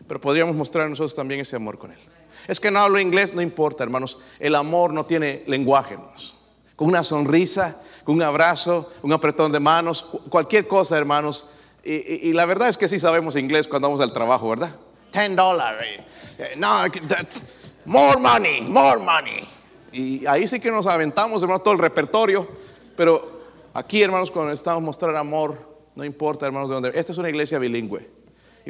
Pero 0.08 0.20
podríamos 0.20 0.56
mostrar 0.56 0.88
nosotros 0.88 1.14
también 1.14 1.40
ese 1.40 1.56
amor 1.56 1.78
con 1.78 1.92
él. 1.92 1.98
Es 2.46 2.60
que 2.60 2.70
no 2.70 2.80
hablo 2.80 2.98
inglés, 2.98 3.34
no 3.34 3.42
importa, 3.42 3.84
hermanos. 3.84 4.18
El 4.38 4.54
amor 4.54 4.92
no 4.92 5.04
tiene 5.04 5.42
lenguaje, 5.46 5.94
hermanos. 5.94 6.34
Con 6.76 6.88
una 6.88 7.04
sonrisa, 7.04 7.80
con 8.04 8.14
un 8.16 8.22
abrazo, 8.22 8.90
un 9.02 9.12
apretón 9.12 9.52
de 9.52 9.60
manos, 9.60 10.02
cualquier 10.28 10.66
cosa, 10.66 10.96
hermanos. 10.96 11.52
Y, 11.84 12.32
la 12.32 12.46
verdad 12.46 12.68
es 12.68 12.76
que 12.76 12.88
sí 12.88 12.98
sabemos 12.98 13.36
inglés 13.36 13.66
cuando 13.66 13.88
vamos 13.88 14.00
al 14.00 14.12
trabajo, 14.12 14.48
¿verdad? 14.50 14.74
Ten 15.10 15.34
dólares. 15.34 16.02
Eh, 16.38 16.54
no, 16.56 16.84
more 17.84 18.20
money, 18.20 18.62
more 18.62 19.00
money. 19.00 19.48
Y 19.92 20.26
ahí 20.26 20.46
sí 20.46 20.60
que 20.60 20.70
nos 20.70 20.86
aventamos, 20.86 21.42
hermanos, 21.42 21.62
todo 21.62 21.74
el 21.74 21.80
repertorio. 21.80 22.46
Pero 22.96 23.40
aquí, 23.74 24.02
hermanos, 24.02 24.30
cuando 24.30 24.52
estamos 24.52 24.82
mostrar 24.82 25.16
amor, 25.16 25.56
no 25.94 26.04
importa, 26.04 26.46
hermanos, 26.46 26.68
de 26.68 26.74
dónde. 26.74 26.92
Esta 26.94 27.12
es 27.12 27.18
una 27.18 27.28
iglesia 27.28 27.58
bilingüe. 27.58 28.19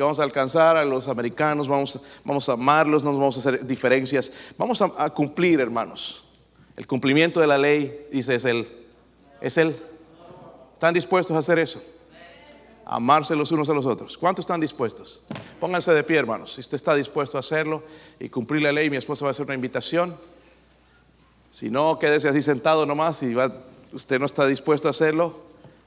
Vamos 0.00 0.18
a 0.20 0.22
alcanzar 0.22 0.76
a 0.76 0.84
los 0.84 1.08
americanos, 1.08 1.68
vamos, 1.68 2.00
vamos 2.24 2.48
a 2.48 2.52
amarlos, 2.52 3.04
no 3.04 3.10
nos 3.10 3.20
vamos 3.20 3.36
a 3.36 3.38
hacer 3.40 3.66
diferencias. 3.66 4.32
Vamos 4.56 4.82
a, 4.82 5.10
cumplir, 5.10 5.60
hermanos. 5.60 6.24
El 6.76 6.86
cumplimiento 6.86 7.40
de 7.40 7.46
la 7.46 7.58
ley, 7.58 8.06
dice, 8.10 8.34
es 8.34 8.44
el, 8.44 8.66
es 9.40 9.58
el. 9.58 9.76
¿Están 10.72 10.94
dispuestos 10.94 11.36
a 11.36 11.40
hacer 11.40 11.58
eso? 11.58 11.82
amarse 12.92 13.36
los 13.36 13.52
unos 13.52 13.70
a 13.70 13.72
los 13.72 13.86
otros. 13.86 14.18
¿Cuántos 14.18 14.42
están 14.42 14.60
dispuestos? 14.60 15.22
Pónganse 15.60 15.94
de 15.94 16.02
pie, 16.02 16.18
hermanos. 16.18 16.54
Si 16.54 16.60
usted 16.60 16.74
está 16.74 16.92
dispuesto 16.96 17.36
a 17.36 17.40
hacerlo 17.40 17.84
y 18.18 18.28
cumplir 18.28 18.62
la 18.62 18.72
ley, 18.72 18.90
mi 18.90 18.96
esposa 18.96 19.24
va 19.24 19.28
a 19.28 19.30
hacer 19.30 19.46
una 19.46 19.54
invitación. 19.54 20.16
Si 21.50 21.70
no, 21.70 22.00
quédese 22.00 22.28
así 22.28 22.42
sentado 22.42 22.84
nomás. 22.86 23.18
Si 23.18 23.32
usted 23.92 24.18
no 24.18 24.26
está 24.26 24.44
dispuesto 24.46 24.88
a 24.88 24.90
hacerlo, 24.90 25.36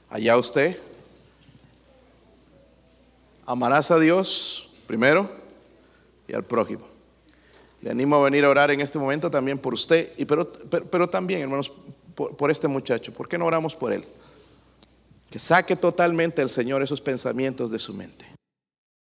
allá 0.08 0.38
usted. 0.38 0.78
Amarás 3.46 3.90
a 3.90 3.98
Dios 3.98 4.74
primero 4.86 5.28
y 6.28 6.34
al 6.34 6.44
prójimo. 6.44 6.86
Le 7.80 7.90
animo 7.90 8.16
a 8.16 8.24
venir 8.24 8.44
a 8.44 8.50
orar 8.50 8.70
en 8.70 8.80
este 8.80 8.98
momento 8.98 9.30
también 9.30 9.58
por 9.58 9.74
usted, 9.74 10.12
y 10.16 10.24
pero, 10.24 10.50
pero, 10.90 11.08
también, 11.08 11.42
hermanos, 11.42 11.70
por, 12.14 12.34
por 12.36 12.50
este 12.50 12.66
muchacho. 12.66 13.12
¿Por 13.12 13.28
qué 13.28 13.36
no 13.36 13.44
oramos 13.44 13.76
por 13.76 13.92
él? 13.92 14.04
Que 15.30 15.38
saque 15.38 15.76
totalmente 15.76 16.40
el 16.40 16.48
Señor 16.48 16.82
esos 16.82 17.00
pensamientos 17.00 17.70
de 17.70 17.78
su 17.78 17.92
mente. 17.92 18.33